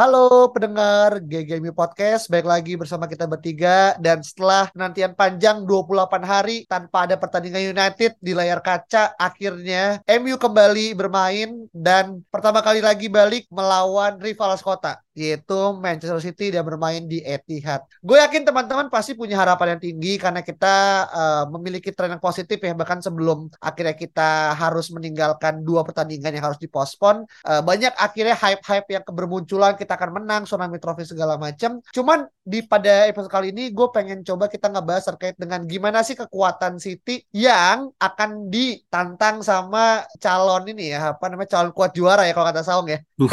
Halo 0.00 0.48
pendengar 0.48 1.20
GGMU 1.20 1.76
Podcast, 1.76 2.32
baik 2.32 2.48
lagi 2.48 2.72
bersama 2.72 3.04
kita 3.04 3.28
bertiga. 3.28 3.92
Dan 4.00 4.24
setelah 4.24 4.72
penantian 4.72 5.12
panjang 5.12 5.60
28 5.68 6.24
hari 6.24 6.64
tanpa 6.64 7.04
ada 7.04 7.20
pertandingan 7.20 7.76
United 7.76 8.16
di 8.16 8.32
layar 8.32 8.64
kaca, 8.64 9.12
akhirnya 9.20 10.00
MU 10.08 10.40
kembali 10.40 10.96
bermain 10.96 11.68
dan 11.76 12.24
pertama 12.32 12.64
kali 12.64 12.80
lagi 12.80 13.12
balik 13.12 13.44
melawan 13.52 14.16
rival 14.24 14.56
kota 14.56 15.04
yaitu 15.20 15.58
Manchester 15.76 16.22
City 16.22 16.54
dan 16.54 16.62
bermain 16.62 17.02
di 17.02 17.20
Etihad. 17.20 17.82
Gue 18.00 18.22
yakin 18.22 18.46
teman-teman 18.46 18.86
pasti 18.88 19.12
punya 19.18 19.36
harapan 19.36 19.76
yang 19.76 19.82
tinggi 19.82 20.16
karena 20.16 20.40
kita 20.40 20.76
uh, 21.10 21.44
memiliki 21.50 21.90
tren 21.90 22.14
yang 22.14 22.22
positif 22.22 22.56
ya. 22.56 22.72
Bahkan 22.72 23.02
sebelum 23.02 23.50
akhirnya 23.58 23.92
kita 23.98 24.54
harus 24.54 24.88
meninggalkan 24.94 25.66
dua 25.66 25.82
pertandingan 25.82 26.30
yang 26.30 26.44
harus 26.48 26.60
dipospon, 26.62 27.26
uh, 27.44 27.60
banyak 27.60 27.90
akhirnya 27.98 28.38
hype-hype 28.38 28.88
yang 28.88 29.04
bermunculan 29.04 29.74
kita 29.74 29.89
akan 29.96 30.22
menang 30.22 30.42
tsunami 30.46 30.78
trofi 30.78 31.02
segala 31.06 31.40
macam. 31.40 31.82
Cuman 31.90 32.26
di 32.40 32.62
pada 32.66 33.06
episode 33.10 33.30
kali 33.30 33.54
ini 33.54 33.70
gue 33.70 33.88
pengen 33.90 34.26
coba 34.26 34.46
kita 34.50 34.70
ngebahas 34.70 35.04
terkait 35.14 35.36
dengan 35.38 35.62
gimana 35.66 36.02
sih 36.02 36.18
kekuatan 36.18 36.78
City 36.82 37.22
yang 37.34 37.90
akan 37.98 38.50
ditantang 38.50 39.42
sama 39.42 40.06
calon 40.18 40.66
ini 40.70 40.94
ya 40.94 41.14
apa 41.14 41.26
namanya 41.30 41.58
calon 41.58 41.72
kuat 41.74 41.94
juara 41.94 42.26
ya 42.26 42.32
kalau 42.34 42.46
kata 42.50 42.62
Saung 42.62 42.88
ya. 42.90 42.98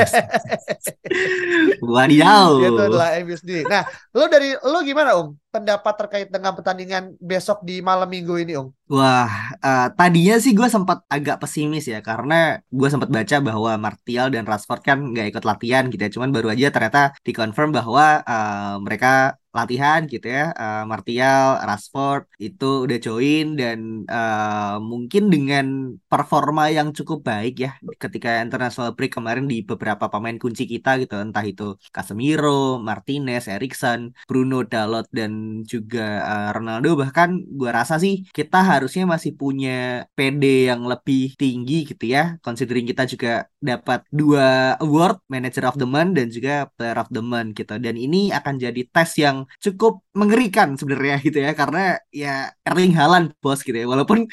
Wadidaw. 1.81 2.61
Itu 2.61 2.81
adalah 2.81 3.09
sendiri. 3.17 3.63
Nah, 3.65 3.83
lo 4.13 4.25
dari 4.27 4.53
lo 4.53 4.79
gimana 4.83 5.17
Om? 5.17 5.46
Pendapat 5.57 5.93
terkait 5.97 6.29
dengan 6.29 6.53
pertandingan 6.53 7.17
besok 7.17 7.65
di 7.65 7.81
malam 7.81 8.05
minggu 8.05 8.37
ini 8.37 8.53
Om? 8.61 8.69
Wah, 8.93 9.57
uh, 9.57 9.89
tadinya 9.97 10.37
sih 10.37 10.53
gue 10.53 10.69
sempat 10.69 11.01
agak 11.09 11.41
pesimis 11.41 11.89
ya 11.89 11.97
karena 12.05 12.61
gue 12.69 12.89
sempat 12.93 13.09
baca 13.09 13.37
bahwa 13.41 13.71
Martial 13.81 14.29
dan 14.29 14.45
Rashford 14.45 14.85
kan 14.85 15.01
nggak 15.01 15.33
ikut 15.33 15.43
latihan 15.49 15.89
gitu 15.89 16.01
ya. 16.05 16.11
Cuman 16.13 16.29
baru 16.29 16.53
aja 16.53 16.69
ternyata 16.69 17.17
dikonfirm 17.25 17.73
bahwa 17.73 18.21
uh, 18.21 18.77
mereka 18.85 19.41
latihan 19.55 20.03
gitu 20.07 20.27
ya. 20.27 20.53
Uh, 20.55 20.83
Martial, 20.89 21.59
Rashford 21.67 22.27
itu 22.37 22.85
udah 22.85 22.97
join 23.01 23.45
dan 23.59 23.79
uh, 24.07 24.77
mungkin 24.79 25.29
dengan 25.33 25.65
performa 26.11 26.69
yang 26.71 26.93
cukup 26.95 27.19
baik 27.25 27.55
ya 27.65 27.71
ketika 27.97 28.41
international 28.45 28.93
break 28.97 29.13
kemarin 29.17 29.45
di 29.51 29.65
beberapa 29.65 30.07
pemain 30.07 30.37
kunci 30.37 30.63
kita 30.69 31.01
gitu 31.01 31.17
entah 31.19 31.43
itu 31.43 31.75
Casemiro, 31.91 32.77
Martinez, 32.79 33.49
Erikson, 33.51 34.13
Bruno 34.29 34.63
Dalot 34.63 35.05
dan 35.11 35.61
juga 35.65 36.23
uh, 36.23 36.49
Ronaldo 36.55 36.95
bahkan 37.01 37.29
gue 37.43 37.69
rasa 37.69 37.99
sih 37.99 38.23
kita 38.31 38.63
harusnya 38.63 39.03
masih 39.09 39.35
punya 39.35 40.05
PD 40.17 40.69
yang 40.71 40.85
lebih 40.87 41.35
tinggi 41.35 41.85
gitu 41.89 42.05
ya 42.07 42.39
considering 42.45 42.85
kita 42.87 43.03
juga 43.09 43.45
dapat 43.61 44.05
dua 44.13 44.77
award 44.79 45.21
Manager 45.27 45.69
of 45.69 45.75
the 45.81 45.87
Month 45.87 46.11
dan 46.17 46.27
juga 46.31 46.53
Player 46.77 46.97
of 47.01 47.09
the 47.11 47.23
Month 47.23 47.51
gitu 47.59 47.75
dan 47.77 47.95
ini 47.97 48.29
akan 48.31 48.55
jadi 48.61 48.81
tes 48.89 49.11
yang 49.19 49.36
cukup 49.65 49.93
mengerikan 50.19 50.73
sebenarnya 50.79 51.15
gitu 51.25 51.37
ya. 51.45 51.51
Karena 51.59 51.99
ya 52.09 52.49
Erling 52.65 52.93
Haaland 52.97 53.27
bos 53.43 53.59
gitu 53.67 53.77
ya. 53.77 53.85
Walaupun 53.91 54.25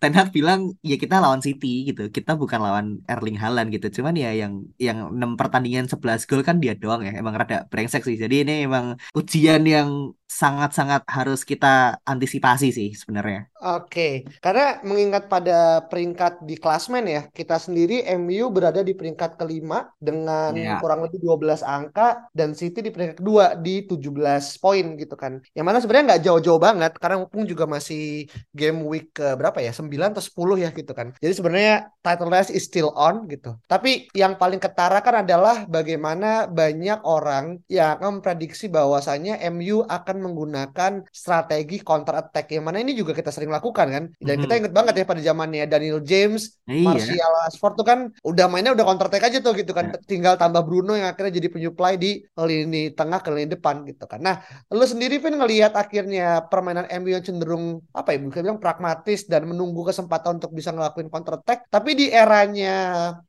Ten 0.00 0.12
Hag 0.14 0.28
bilang 0.36 0.60
ya 0.82 0.96
kita 1.02 1.18
lawan 1.18 1.42
City 1.46 1.66
gitu 1.88 2.02
kita 2.16 2.38
bukan 2.38 2.60
lawan 2.62 2.86
Erling 3.10 3.34
Haaland 3.42 3.68
gitu 3.74 4.00
cuman 4.00 4.14
ya 4.14 4.30
yang 4.30 4.52
yang 4.78 4.98
6 5.10 5.34
pertandingan 5.40 5.86
11 5.90 6.28
gol 6.30 6.42
kan 6.48 6.56
dia 6.62 6.72
doang 6.78 7.02
ya 7.06 7.12
emang 7.20 7.34
rada 7.34 7.66
brengsek 7.70 8.02
sih 8.06 8.16
jadi 8.22 8.34
ini 8.46 8.52
emang 8.66 8.94
ujian 9.18 9.62
yang 9.66 10.14
sangat-sangat 10.28 11.08
harus 11.08 11.40
kita 11.40 11.96
antisipasi 12.04 12.68
sih 12.68 12.92
sebenarnya. 12.92 13.48
Oke, 13.58 14.28
karena 14.44 14.78
mengingat 14.84 15.26
pada 15.26 15.82
peringkat 15.88 16.44
di 16.44 16.54
klasmen 16.60 17.08
ya, 17.08 17.26
kita 17.32 17.56
sendiri 17.56 18.04
MU 18.20 18.52
berada 18.52 18.84
di 18.84 18.92
peringkat 18.92 19.40
kelima 19.40 19.88
dengan 19.98 20.52
Ya. 20.52 20.76
kurang 20.84 21.00
lebih 21.08 21.18
12 21.24 21.64
angka 21.64 22.28
dan 22.36 22.52
City 22.52 22.84
di 22.84 22.92
peringkat 22.92 23.18
kedua 23.24 23.56
di 23.56 23.88
17 23.88 24.60
poin 24.60 24.84
gitu 25.00 25.16
kan. 25.16 25.40
Yang 25.56 25.64
mana 25.64 25.78
sebenarnya 25.80 26.06
nggak 26.12 26.22
jauh-jauh 26.28 26.60
banget 26.60 26.92
karena 27.00 27.16
mumpung 27.24 27.48
juga 27.48 27.64
masih 27.64 28.28
game 28.52 28.84
week 28.84 29.16
ke 29.16 29.32
berapa 29.32 29.58
ya? 29.64 29.72
9 29.72 29.87
atau 29.96 30.20
10 30.20 30.60
ya 30.60 30.68
gitu 30.76 30.92
kan. 30.92 31.16
Jadi 31.16 31.32
sebenarnya 31.32 31.88
title 32.04 32.28
race 32.28 32.52
is 32.52 32.68
still 32.68 32.92
on 32.92 33.24
gitu. 33.32 33.56
Tapi 33.64 34.12
yang 34.12 34.36
paling 34.36 34.60
ketara 34.60 35.00
kan 35.00 35.24
adalah 35.24 35.64
bagaimana 35.64 36.44
banyak 36.44 37.00
orang 37.06 37.64
yang 37.72 37.96
akan 37.96 38.20
memprediksi 38.20 38.68
bahwasannya 38.68 39.40
MU 39.48 39.86
akan 39.88 40.16
menggunakan 40.20 40.92
strategi 41.08 41.80
counter 41.80 42.20
attack 42.20 42.52
yang 42.52 42.66
mana 42.66 42.82
ini 42.82 42.92
juga 42.92 43.16
kita 43.16 43.32
sering 43.32 43.48
lakukan 43.48 43.86
kan. 43.88 44.04
Dan 44.18 44.34
Mhm. 44.36 44.42
kita 44.44 44.52
inget 44.58 44.72
banget 44.74 44.94
ya 45.00 45.04
pada 45.06 45.20
zamannya 45.22 45.64
Daniel 45.64 46.00
James, 46.02 46.58
Iya. 46.66 46.84
Martial 46.84 47.30
Rashford 47.44 47.74
tuh 47.78 47.86
kan 47.86 47.98
udah 48.26 48.46
mainnya 48.50 48.74
udah 48.74 48.84
counter 48.84 49.06
attack 49.08 49.24
aja 49.30 49.38
tuh 49.40 49.54
gitu 49.54 49.72
kan. 49.72 49.94
Ya. 49.94 50.00
Tinggal 50.04 50.34
tambah 50.36 50.60
Bruno 50.66 50.92
yang 50.98 51.08
akhirnya 51.12 51.32
jadi 51.38 51.48
penyuplai 51.48 51.94
di 51.96 52.20
lini 52.36 52.90
tengah 52.92 53.22
ke 53.22 53.30
lini 53.30 53.48
depan 53.54 53.86
gitu 53.86 54.04
kan. 54.04 54.18
Nah, 54.18 54.42
lu 54.68 54.84
sendiri 54.84 55.22
pun 55.22 55.32
ngelihat 55.32 55.72
akhirnya 55.72 56.44
permainan 56.50 56.90
MU 56.90 57.14
yang 57.14 57.22
cenderung 57.22 57.80
apa 57.94 58.14
ya 58.14 58.18
bisa 58.18 58.42
bilang 58.42 58.58
pragmatis 58.58 59.24
dan 59.30 59.46
menunggu 59.46 59.77
kesempatan 59.88 60.38
untuk 60.38 60.50
bisa 60.58 60.70
ngelakuin 60.74 61.08
counter 61.12 61.34
attack. 61.38 61.58
Tapi 61.74 61.90
di 62.00 62.06
eranya 62.20 62.68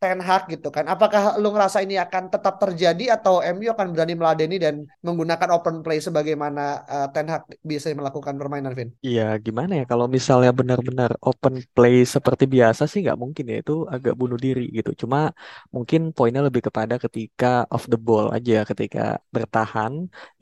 Ten 0.02 0.20
Hag 0.28 0.42
gitu 0.54 0.68
kan. 0.76 0.86
Apakah 0.94 1.22
lu 1.42 1.48
ngerasa 1.54 1.80
ini 1.86 1.96
akan 2.06 2.24
tetap 2.34 2.56
terjadi 2.64 3.04
atau 3.18 3.34
MU 3.44 3.68
akan 3.76 3.88
berani 3.94 4.14
meladeni 4.20 4.56
dan 4.64 4.76
menggunakan 5.06 5.50
open 5.56 5.76
play 5.86 6.00
sebagaimana 6.08 6.62
uh, 6.94 7.08
Ten 7.14 7.28
Hag 7.34 7.44
biasanya 7.70 7.96
melakukan 8.02 8.36
permainan 8.42 8.74
Vin? 8.78 8.90
Iya, 9.08 9.22
gimana 9.46 9.72
ya 9.80 9.84
kalau 9.92 10.06
misalnya 10.16 10.52
benar-benar 10.60 11.12
open 11.28 11.54
play 11.76 11.96
seperti 12.16 12.44
biasa 12.54 12.84
sih 12.92 13.00
nggak 13.04 13.20
mungkin 13.24 13.46
ya 13.52 13.56
itu 13.64 13.74
agak 13.96 14.14
bunuh 14.20 14.36
diri 14.46 14.62
gitu. 14.78 14.90
Cuma 15.02 15.18
mungkin 15.76 16.00
poinnya 16.16 16.42
lebih 16.48 16.62
kepada 16.68 16.96
ketika 17.04 17.46
off 17.74 17.84
the 17.92 17.96
ball 18.06 18.26
aja, 18.36 18.54
ketika 18.70 19.00
bertahan, 19.36 19.94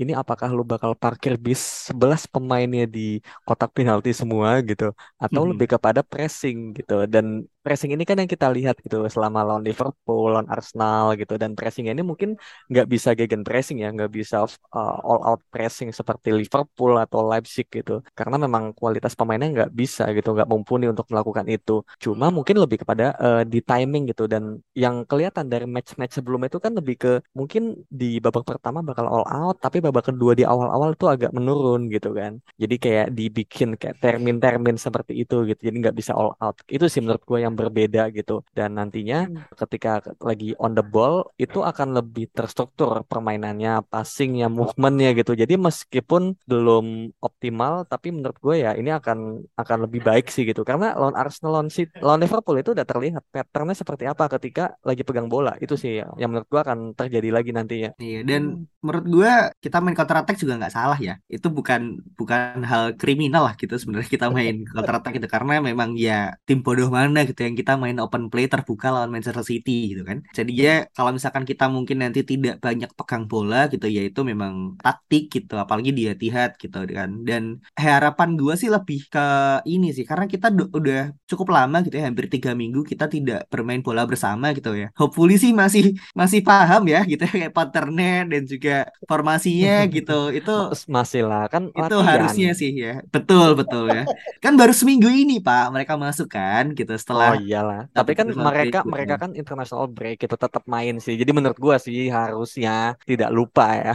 ini 0.01 0.11
apakah 0.21 0.49
lu 0.57 0.63
bakal 0.71 0.91
parkir 1.01 1.33
bis 1.45 1.61
11 1.93 2.21
pemainnya 2.33 2.83
di 2.95 2.99
kotak 3.45 3.69
penalti 3.77 4.09
semua 4.19 4.49
gitu, 4.69 4.83
atau 5.23 5.41
Mhm. 5.41 5.49
lebih 5.49 5.67
kepada 5.77 5.96
pressing 6.05 6.57
gitu. 6.77 6.93
Dan 7.13 7.25
pressing 7.67 7.91
ini 7.91 8.07
kan 8.07 8.15
yang 8.15 8.31
kita 8.31 8.47
lihat 8.47 8.79
gitu 8.79 9.03
selama 9.11 9.43
lawan 9.43 9.63
Liverpool, 9.67 10.31
lawan 10.31 10.47
Arsenal 10.47 11.19
gitu. 11.19 11.35
Dan 11.35 11.51
pressingnya 11.51 11.91
ini 11.91 12.03
mungkin 12.07 12.39
nggak 12.71 12.87
bisa 12.87 13.11
gegen 13.19 13.43
pressing 13.43 13.83
ya, 13.83 13.91
nggak 13.91 14.07
bisa 14.07 14.47
uh, 14.47 14.97
all 15.03 15.19
out 15.27 15.41
pressing 15.51 15.91
seperti 15.91 16.31
Liverpool 16.31 16.95
atau 16.95 17.27
Leipzig 17.27 17.67
gitu. 17.67 17.99
Karena 18.15 18.39
memang 18.39 18.71
kualitas 18.71 19.11
pemainnya 19.19 19.51
nggak 19.51 19.71
bisa 19.75 20.07
gitu, 20.15 20.31
nggak 20.31 20.47
mumpuni 20.47 20.87
untuk 20.87 21.11
melakukan 21.11 21.43
itu. 21.51 21.83
Cuma 21.99 22.31
mungkin 22.31 22.55
lebih 22.63 22.87
kepada 22.87 23.11
uh, 23.19 23.43
di 23.43 23.59
timing 23.59 24.07
gitu. 24.15 24.31
Dan 24.31 24.63
yang 24.71 25.03
kelihatan 25.03 25.51
dari 25.51 25.67
match-match 25.67 26.23
sebelumnya 26.23 26.47
itu 26.47 26.63
kan 26.63 26.71
lebih 26.71 26.95
ke 27.03 27.11
mungkin 27.35 27.83
di 27.91 28.23
babak 28.23 28.47
pertama 28.47 28.79
bakal 28.79 29.11
all 29.11 29.27
out, 29.27 29.59
tapi 29.59 29.83
babak 29.83 30.07
kedua 30.07 30.31
di 30.39 30.47
awal-awal 30.47 30.95
itu 30.95 31.05
agak 31.11 31.35
menurun 31.35 31.91
gitu 31.91 32.15
kan. 32.15 32.39
Jadi 32.55 32.75
kayak 32.79 33.07
dibikin 33.11 33.75
kayak 33.75 33.99
termin-termin 33.99 34.79
seperti 34.79 35.19
itu 35.27 35.43
gitu. 35.51 35.59
Jadi 35.67 35.75
nggak 35.83 35.97
bisa 35.99 36.15
all 36.15 36.31
out. 36.39 36.55
Itu 36.71 36.87
sih 36.87 37.03
menurut 37.03 37.27
gue 37.27 37.39
yang 37.43 37.56
berbeda 37.59 38.01
gitu. 38.13 38.45
Dan 38.53 38.77
nantinya 38.77 39.27
ketika 39.57 40.01
lagi 40.21 40.53
on 40.61 40.77
the 40.77 40.85
ball 40.85 41.33
itu 41.41 41.59
akan 41.65 41.97
lebih 41.97 42.29
terstruktur 42.29 43.01
permainannya, 43.09 43.81
passingnya, 43.89 44.47
movementnya 44.47 45.17
gitu. 45.17 45.33
Jadi 45.33 45.57
meskipun 45.57 46.37
belum 46.45 46.85
optimal, 47.17 47.89
tapi 47.89 48.13
menurut 48.13 48.37
gue 48.37 48.55
ya 48.63 48.71
ini 48.77 48.93
akan 48.93 49.49
akan 49.57 49.77
lebih 49.89 50.01
baik 50.05 50.29
sih 50.29 50.45
gitu. 50.45 50.61
Karena 50.61 50.93
lawan 50.93 51.17
Arsenal, 51.17 51.57
lawan, 51.57 51.69
City, 51.73 51.97
lawan 51.99 52.21
Liverpool 52.21 52.61
itu 52.61 52.71
udah 52.77 52.85
terlihat 52.85 53.23
patternnya 53.33 53.75
seperti 53.75 54.05
apa 54.05 54.29
ketika 54.37 54.77
lagi 54.85 55.01
pegang 55.01 55.27
bola. 55.27 55.57
Itu 55.57 55.73
sih 55.73 55.99
yang, 56.05 56.13
yang 56.21 56.29
menurut 56.31 56.47
gue 56.47 56.61
akan 56.61 56.79
terjadi 56.93 57.29
lagi 57.33 57.51
nantinya. 57.51 57.91
Iya 57.97 58.21
dan 58.27 58.67
menurut 58.83 59.05
gue 59.07 59.31
kita 59.63 59.77
main 59.81 59.95
counter 59.95 60.17
attack 60.21 60.37
juga 60.37 60.53
nggak 60.59 60.73
salah 60.73 60.99
ya. 60.99 61.15
Itu 61.25 61.47
bukan 61.49 62.03
bukan 62.19 62.61
hal 62.67 62.83
kriminal 62.99 63.47
lah 63.47 63.55
gitu 63.55 63.73
sebenarnya 63.79 64.09
kita 64.11 64.27
main 64.27 64.55
counter 64.75 64.95
attack 64.99 65.13
gitu 65.17 65.27
karena 65.31 65.63
memang 65.63 65.95
ya 65.95 66.35
tim 66.43 66.59
bodoh 66.59 66.91
mana 66.91 67.23
gitu 67.23 67.39
ya 67.39 67.46
yang 67.47 67.55
kita 67.55 67.79
main 67.79 67.97
open 68.03 68.27
play 68.27 68.45
terbuka 68.51 68.91
lawan 68.91 69.09
Manchester 69.09 69.43
City 69.47 69.95
gitu 69.95 70.03
kan. 70.03 70.21
Jadi 70.35 70.51
ya 70.53 70.75
kalau 70.91 71.15
misalkan 71.15 71.47
kita 71.47 71.71
mungkin 71.71 72.03
nanti 72.03 72.21
tidak 72.27 72.59
banyak 72.59 72.91
pegang 72.93 73.25
bola 73.31 73.71
gitu 73.71 73.87
ya 73.87 74.03
itu 74.05 74.21
memang 74.27 74.75
taktik 74.83 75.31
gitu 75.31 75.55
apalagi 75.55 75.95
dia 75.95 76.13
tihat 76.13 76.59
gitu 76.59 76.83
kan. 76.91 77.23
Dan 77.23 77.63
harapan 77.79 78.35
gue 78.35 78.53
sih 78.59 78.67
lebih 78.67 79.07
ke 79.07 79.27
ini 79.63 79.95
sih 79.95 80.03
karena 80.03 80.27
kita 80.27 80.51
udah 80.51 81.15
cukup 81.25 81.47
lama 81.55 81.79
gitu 81.87 81.95
ya 81.95 82.11
hampir 82.11 82.27
tiga 82.27 82.51
minggu 82.51 82.83
kita 82.83 83.07
tidak 83.07 83.47
bermain 83.47 83.79
bola 83.79 84.03
bersama 84.03 84.51
gitu 84.51 84.75
ya. 84.75 84.91
Hopefully 84.99 85.39
sih 85.39 85.55
masih 85.55 85.95
masih 86.11 86.43
paham 86.43 86.85
ya 86.91 87.01
gitu 87.07 87.23
ya 87.23 87.31
kayak 87.47 87.53
patternnya 87.55 88.27
dan 88.27 88.43
juga 88.43 88.75
formasinya 89.07 89.87
gitu. 89.87 90.35
Itu 90.35 90.75
masih 90.91 91.23
lah 91.25 91.47
kan 91.47 91.71
itu 91.71 91.95
harusnya 92.03 92.51
sih 92.51 92.75
ya. 92.75 92.99
Betul 93.07 93.55
betul 93.55 93.87
ya. 93.87 94.03
kan 94.43 94.53
baru 94.59 94.73
seminggu 94.73 95.07
ini 95.07 95.39
Pak 95.39 95.73
mereka 95.73 95.93
masuk 95.95 96.27
kan 96.31 96.73
gitu 96.75 96.93
setelah 96.95 97.26
Oh 97.31 97.37
iyalah. 97.37 97.81
Tapi 97.91 98.11
kan 98.13 98.27
mereka 98.31 98.79
itu, 98.83 98.89
mereka 98.89 99.15
kan 99.19 99.31
international 99.33 99.87
break 99.91 100.23
itu 100.23 100.35
tetap 100.37 100.63
main 100.69 100.95
sih. 101.01 101.15
Jadi 101.17 101.31
menurut 101.33 101.57
gua 101.57 101.75
sih 101.81 102.07
harusnya 102.07 102.95
tidak 103.03 103.29
lupa 103.33 103.75
ya. 103.75 103.93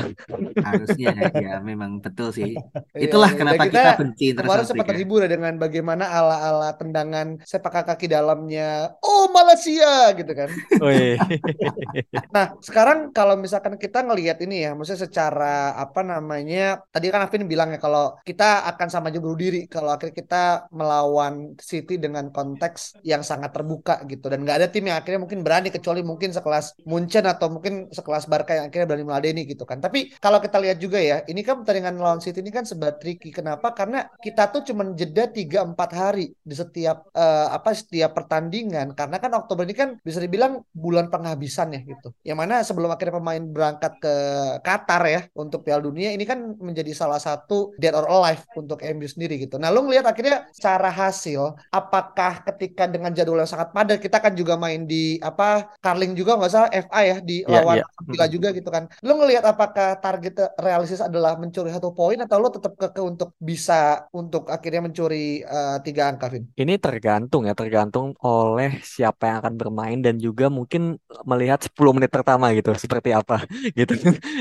Harusnya 0.60 1.12
ya 1.32 1.54
memang 1.60 2.02
betul 2.02 2.30
sih. 2.34 2.52
Iya, 2.92 3.08
Itulah 3.08 3.32
iya, 3.32 3.38
kenapa 3.40 3.62
kita, 3.64 3.72
kita 3.72 3.92
benci 3.96 4.24
international 4.32 4.52
Kemarin 4.52 4.68
sempat 4.68 4.86
terhibur 4.92 5.18
ya 5.24 5.30
dengan 5.32 5.54
bagaimana 5.56 6.04
ala-ala 6.12 6.70
tendangan 6.76 7.40
sepak 7.40 7.88
kaki 7.88 8.04
dalamnya. 8.04 8.92
Oh 9.00 9.32
Malaysia 9.32 10.12
gitu 10.12 10.32
kan. 10.36 10.52
Oh, 10.82 10.92
iya. 10.92 11.16
nah 12.36 12.52
sekarang 12.60 13.10
kalau 13.16 13.40
misalkan 13.40 13.80
kita 13.80 14.04
ngelihat 14.04 14.44
ini 14.44 14.68
ya, 14.68 14.76
maksudnya 14.76 15.08
secara 15.08 15.72
apa 15.72 16.04
namanya? 16.04 16.84
Tadi 16.92 17.08
kan 17.08 17.24
Afin 17.24 17.48
bilang 17.48 17.72
ya 17.72 17.80
kalau 17.80 18.12
kita 18.28 18.68
akan 18.76 18.88
sama 18.92 19.08
aja 19.08 19.18
bunuh 19.24 19.38
diri 19.40 19.64
kalau 19.64 19.96
akhirnya 19.96 20.16
kita 20.20 20.42
melawan 20.68 21.56
City 21.56 21.96
dengan 21.96 22.28
konteks 22.28 23.00
yang 23.06 23.21
sangat 23.22 23.50
terbuka 23.54 24.02
gitu 24.06 24.28
dan 24.28 24.42
nggak 24.42 24.56
ada 24.58 24.68
tim 24.68 24.84
yang 24.86 24.98
akhirnya 24.98 25.20
mungkin 25.22 25.40
berani 25.46 25.68
kecuali 25.70 26.02
mungkin 26.02 26.30
sekelas 26.34 26.82
Munchen 26.86 27.24
atau 27.24 27.48
mungkin 27.48 27.88
sekelas 27.90 28.26
Barca 28.26 28.58
yang 28.58 28.66
akhirnya 28.68 28.86
berani 28.86 29.06
meladeni 29.06 29.42
gitu 29.46 29.62
kan. 29.62 29.78
Tapi 29.78 30.14
kalau 30.18 30.42
kita 30.42 30.58
lihat 30.58 30.78
juga 30.82 30.98
ya, 30.98 31.22
ini 31.26 31.40
kan 31.46 31.62
pertandingan 31.62 31.98
lawan 31.98 32.20
City 32.20 32.42
ini 32.42 32.50
kan 32.50 32.66
sebat 32.66 32.98
tricky. 32.98 33.30
Kenapa? 33.30 33.72
Karena 33.72 34.06
kita 34.18 34.50
tuh 34.50 34.66
cuma 34.66 34.86
jeda 34.92 35.30
3 35.30 35.72
4 35.72 35.78
hari 35.94 36.34
di 36.42 36.54
setiap 36.54 37.08
uh, 37.14 37.54
apa 37.54 37.70
setiap 37.72 38.12
pertandingan 38.12 38.92
karena 38.98 39.16
kan 39.22 39.32
Oktober 39.38 39.64
ini 39.64 39.76
kan 39.76 39.88
bisa 40.02 40.18
dibilang 40.18 40.64
bulan 40.74 41.08
penghabisan 41.08 41.72
ya 41.76 41.80
gitu. 41.86 42.12
Yang 42.26 42.38
mana 42.38 42.54
sebelum 42.66 42.90
akhirnya 42.90 43.18
pemain 43.22 43.42
berangkat 43.42 43.92
ke 44.02 44.14
Qatar 44.64 45.02
ya 45.06 45.20
untuk 45.38 45.62
Piala 45.62 45.84
Dunia 45.84 46.10
ini 46.10 46.24
kan 46.26 46.58
menjadi 46.58 46.92
salah 46.92 47.20
satu 47.22 47.72
dead 47.78 47.94
or 47.94 48.08
alive 48.08 48.42
untuk 48.58 48.82
MU 48.82 49.06
sendiri 49.06 49.38
gitu. 49.38 49.56
Nah, 49.56 49.70
lu 49.70 49.86
ngelihat 49.86 50.08
akhirnya 50.08 50.48
secara 50.50 50.88
hasil 50.88 51.56
apakah 51.70 52.42
ketika 52.52 52.88
dengan 52.88 53.11
jadwal 53.12 53.40
yang 53.40 53.50
sangat 53.50 53.70
padat 53.70 53.98
kita 54.00 54.18
kan 54.18 54.32
juga 54.32 54.56
main 54.56 54.84
di 54.84 55.16
apa 55.22 55.72
Carling 55.78 56.12
juga 56.18 56.36
nggak 56.36 56.52
salah 56.52 56.70
FA 56.72 57.00
ya 57.04 57.16
di 57.20 57.44
yeah, 57.44 57.62
lawan 57.62 57.76
yeah. 57.80 58.04
Villa 58.08 58.26
juga 58.28 58.48
gitu 58.56 58.68
kan. 58.68 58.88
Lu 59.04 59.16
ngelihat 59.20 59.44
apakah 59.46 59.98
target 60.00 60.52
realistis 60.58 61.00
adalah 61.00 61.36
mencuri 61.38 61.70
satu 61.70 61.94
poin 61.94 62.18
atau 62.20 62.36
lu 62.40 62.48
tetap 62.50 62.72
ke, 62.74 62.88
ke 62.92 63.00
untuk 63.02 63.34
bisa 63.38 64.06
untuk 64.10 64.48
akhirnya 64.48 64.84
mencuri 64.84 65.42
uh, 65.44 65.78
tiga 65.80 66.10
angka, 66.10 66.32
Vin? 66.32 66.48
Ini 66.56 66.78
tergantung 66.78 67.46
ya, 67.46 67.54
tergantung 67.54 68.14
oleh 68.22 68.82
siapa 68.82 69.28
yang 69.28 69.36
akan 69.42 69.54
bermain 69.58 69.98
dan 70.00 70.18
juga 70.18 70.48
mungkin 70.48 70.98
melihat 71.26 71.62
10 71.62 71.96
menit 71.96 72.10
pertama 72.10 72.50
gitu 72.56 72.74
seperti 72.84 73.14
apa 73.14 73.44
gitu. 73.78 73.94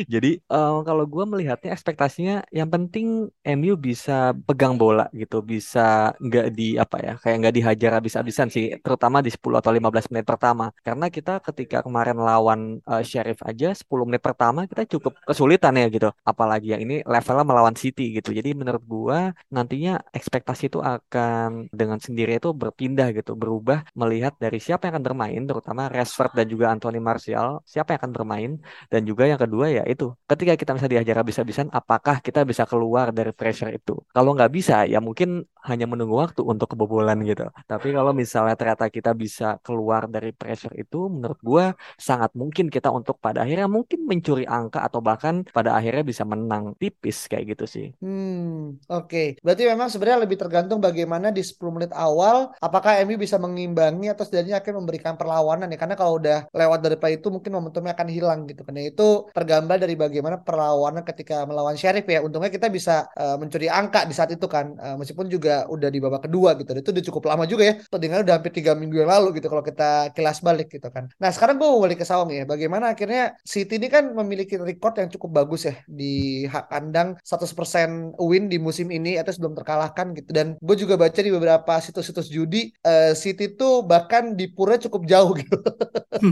Jadi 0.08 0.42
um, 0.50 0.86
kalau 0.86 1.06
gue 1.06 1.26
melihatnya 1.28 1.74
ekspektasinya 1.74 2.46
yang 2.54 2.70
penting 2.70 3.30
MU 3.58 3.74
bisa 3.78 4.34
pegang 4.46 4.78
bola 4.78 5.08
gitu 5.14 5.42
bisa 5.42 6.14
nggak 6.22 6.48
di 6.54 6.78
apa 6.78 6.98
ya 7.02 7.14
kayak 7.18 7.38
nggak 7.42 7.56
dihajar 7.58 7.92
habis-habisan 7.98 8.48
sih 8.54 8.61
terutama 8.86 9.18
di 9.26 9.30
10 9.34 9.62
atau 9.62 9.72
15 9.74 10.12
menit 10.12 10.26
pertama. 10.28 10.66
Karena 10.86 11.08
kita 11.10 11.42
ketika 11.42 11.78
kemarin 11.86 12.18
lawan 12.20 12.60
uh, 12.86 13.04
Sheriff 13.04 13.40
aja 13.46 13.74
10 13.74 14.08
menit 14.08 14.22
pertama 14.22 14.70
kita 14.70 14.84
cukup 14.98 15.18
kesulitan 15.26 15.74
ya 15.78 15.88
gitu. 15.90 16.10
Apalagi 16.22 16.74
yang 16.74 16.82
ini 16.86 16.96
levelnya 17.06 17.46
melawan 17.48 17.76
City 17.76 18.16
gitu. 18.18 18.30
Jadi 18.38 18.50
menurut 18.54 18.84
gua 18.86 19.20
nantinya 19.50 20.02
ekspektasi 20.14 20.70
itu 20.72 20.80
akan 20.80 21.72
dengan 21.74 21.98
sendiri 21.98 22.38
itu 22.38 22.50
berpindah 22.54 23.10
gitu. 23.18 23.34
Berubah 23.34 23.88
melihat 23.98 24.34
dari 24.38 24.60
siapa 24.62 24.88
yang 24.88 25.00
akan 25.00 25.06
bermain 25.08 25.42
terutama 25.50 25.88
Rashford 25.90 26.32
dan 26.38 26.46
juga 26.52 26.66
Anthony 26.74 27.00
Martial 27.00 27.64
siapa 27.66 27.96
yang 27.96 28.00
akan 28.06 28.14
bermain. 28.14 28.52
Dan 28.92 29.02
juga 29.10 29.24
yang 29.26 29.40
kedua 29.42 29.72
ya 29.72 29.84
itu 29.88 30.14
ketika 30.30 30.54
kita 30.60 30.72
bisa 30.78 30.88
dihajar 30.92 31.16
habis-habisan 31.22 31.68
apakah 31.72 32.20
kita 32.20 32.44
bisa 32.46 32.64
keluar 32.68 33.10
dari 33.16 33.32
pressure 33.32 33.72
itu? 33.74 33.98
Kalau 34.16 34.36
nggak 34.36 34.52
bisa 34.52 34.84
ya 34.86 35.00
mungkin 35.00 35.46
hanya 35.62 35.86
menunggu 35.86 36.18
waktu 36.18 36.42
untuk 36.42 36.74
kebobolan 36.74 37.22
gitu. 37.22 37.46
Tapi 37.70 37.94
kalau 37.94 38.12
misalnya 38.12 38.51
ternyata 38.56 38.88
kita 38.88 39.12
bisa 39.16 39.58
keluar 39.62 40.08
dari 40.08 40.32
pressure 40.32 40.74
itu, 40.78 41.08
menurut 41.08 41.40
gue 41.42 41.66
sangat 41.98 42.32
mungkin 42.38 42.68
kita 42.68 42.90
untuk 42.92 43.18
pada 43.20 43.44
akhirnya 43.44 43.68
mungkin 43.68 44.06
mencuri 44.06 44.46
angka 44.48 44.84
atau 44.86 45.00
bahkan 45.00 45.44
pada 45.50 45.76
akhirnya 45.78 46.04
bisa 46.06 46.24
menang 46.24 46.74
tipis 46.78 47.28
kayak 47.28 47.56
gitu 47.56 47.66
sih. 47.68 47.88
Hmm, 48.02 48.82
oke. 48.90 49.08
Okay. 49.08 49.28
Berarti 49.42 49.64
memang 49.68 49.88
sebenarnya 49.88 50.26
lebih 50.26 50.38
tergantung 50.40 50.80
bagaimana 50.82 51.30
di 51.30 51.44
10 51.46 51.76
menit 51.76 51.92
awal 51.96 52.52
apakah 52.60 53.00
MU 53.06 53.18
bisa 53.18 53.38
mengimbangi 53.38 54.12
atau 54.12 54.24
setidaknya 54.26 54.60
akan 54.60 54.74
memberikan 54.84 55.14
perlawanan 55.16 55.70
ya. 55.70 55.78
Karena 55.78 55.96
kalau 55.96 56.18
udah 56.18 56.50
lewat 56.52 56.80
dari 56.82 56.98
itu 57.16 57.28
mungkin 57.28 57.52
momentumnya 57.54 57.94
akan 57.94 58.08
hilang 58.10 58.40
gitu. 58.50 58.62
Karena 58.66 58.88
itu 58.88 59.30
tergambar 59.32 59.78
dari 59.78 59.96
bagaimana 59.96 60.42
perlawanan 60.42 61.06
ketika 61.06 61.44
melawan 61.46 61.78
Sheriff 61.78 62.08
ya. 62.10 62.22
Untungnya 62.26 62.50
kita 62.50 62.68
bisa 62.68 63.10
uh, 63.16 63.36
mencuri 63.38 63.68
angka 63.70 64.06
di 64.06 64.14
saat 64.14 64.32
itu 64.34 64.46
kan. 64.50 64.76
Uh, 64.78 64.96
meskipun 64.98 65.30
juga 65.30 65.66
udah 65.70 65.90
di 65.90 66.00
babak 66.02 66.28
kedua 66.28 66.58
gitu. 66.58 66.74
Itu 66.74 66.90
udah 66.92 67.04
cukup 67.12 67.24
lama 67.30 67.44
juga 67.46 67.64
ya. 67.70 67.74
Pertandingan 67.80 68.26
udah 68.26 68.38
hampir 68.42 68.58
tiga 68.58 68.74
minggu 68.74 69.06
yang 69.06 69.14
lalu 69.14 69.38
gitu 69.38 69.54
kalau 69.54 69.62
kita 69.62 70.10
kilas 70.18 70.42
balik 70.42 70.74
gitu 70.74 70.90
kan. 70.90 71.14
Nah 71.22 71.30
sekarang 71.30 71.62
gue 71.62 71.70
mau 71.70 71.78
balik 71.78 72.02
ke 72.02 72.06
Sawang 72.10 72.34
ya. 72.34 72.50
Bagaimana 72.50 72.98
akhirnya 72.98 73.38
City 73.46 73.78
ini 73.78 73.86
kan 73.86 74.10
memiliki 74.18 74.58
record 74.58 74.98
yang 74.98 75.14
cukup 75.14 75.46
bagus 75.46 75.70
ya 75.70 75.78
di 75.86 76.50
hak 76.50 76.74
kandang 76.74 77.22
100% 77.22 78.18
win 78.18 78.50
di 78.50 78.58
musim 78.58 78.90
ini 78.90 79.22
atau 79.22 79.30
sebelum 79.30 79.54
terkalahkan 79.54 80.18
gitu. 80.18 80.34
Dan 80.34 80.58
gue 80.58 80.74
juga 80.74 80.98
baca 80.98 81.22
di 81.22 81.30
beberapa 81.30 81.74
situs-situs 81.78 82.34
judi 82.34 82.74
uh, 82.82 83.14
City 83.14 83.54
tuh 83.54 83.86
bahkan 83.86 84.34
di 84.34 84.50
pura 84.50 84.82
cukup 84.82 85.06
jauh 85.06 85.38
gitu 85.38 85.62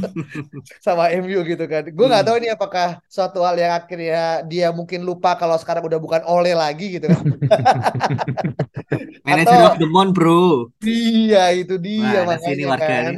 sama 0.86 1.14
MU 1.22 1.46
gitu 1.46 1.70
kan. 1.70 1.86
Gue 1.94 2.10
nggak 2.10 2.26
hmm. 2.26 2.30
tahu 2.34 2.36
ini 2.42 2.50
apakah 2.50 2.98
suatu 3.06 3.46
hal 3.46 3.54
yang 3.62 3.78
akhirnya 3.78 4.42
dia 4.50 4.74
mungkin 4.74 5.06
lupa 5.06 5.38
kalau 5.38 5.62
sekarang 5.62 5.86
udah 5.86 6.02
bukan 6.02 6.26
Ole 6.26 6.58
lagi 6.58 6.98
gitu 6.98 7.06
kan. 7.06 7.22
Manager 9.28 9.60
Atau, 9.60 9.70
of 9.76 9.78
the 9.78 9.90
month 9.90 10.18
bro. 10.18 10.74
Iya 10.82 11.54
itu 11.54 11.78
dia 11.78 11.99
Wah, 12.00 12.24
makanya 12.36 12.66
warga 12.72 12.88
kan. 12.88 13.16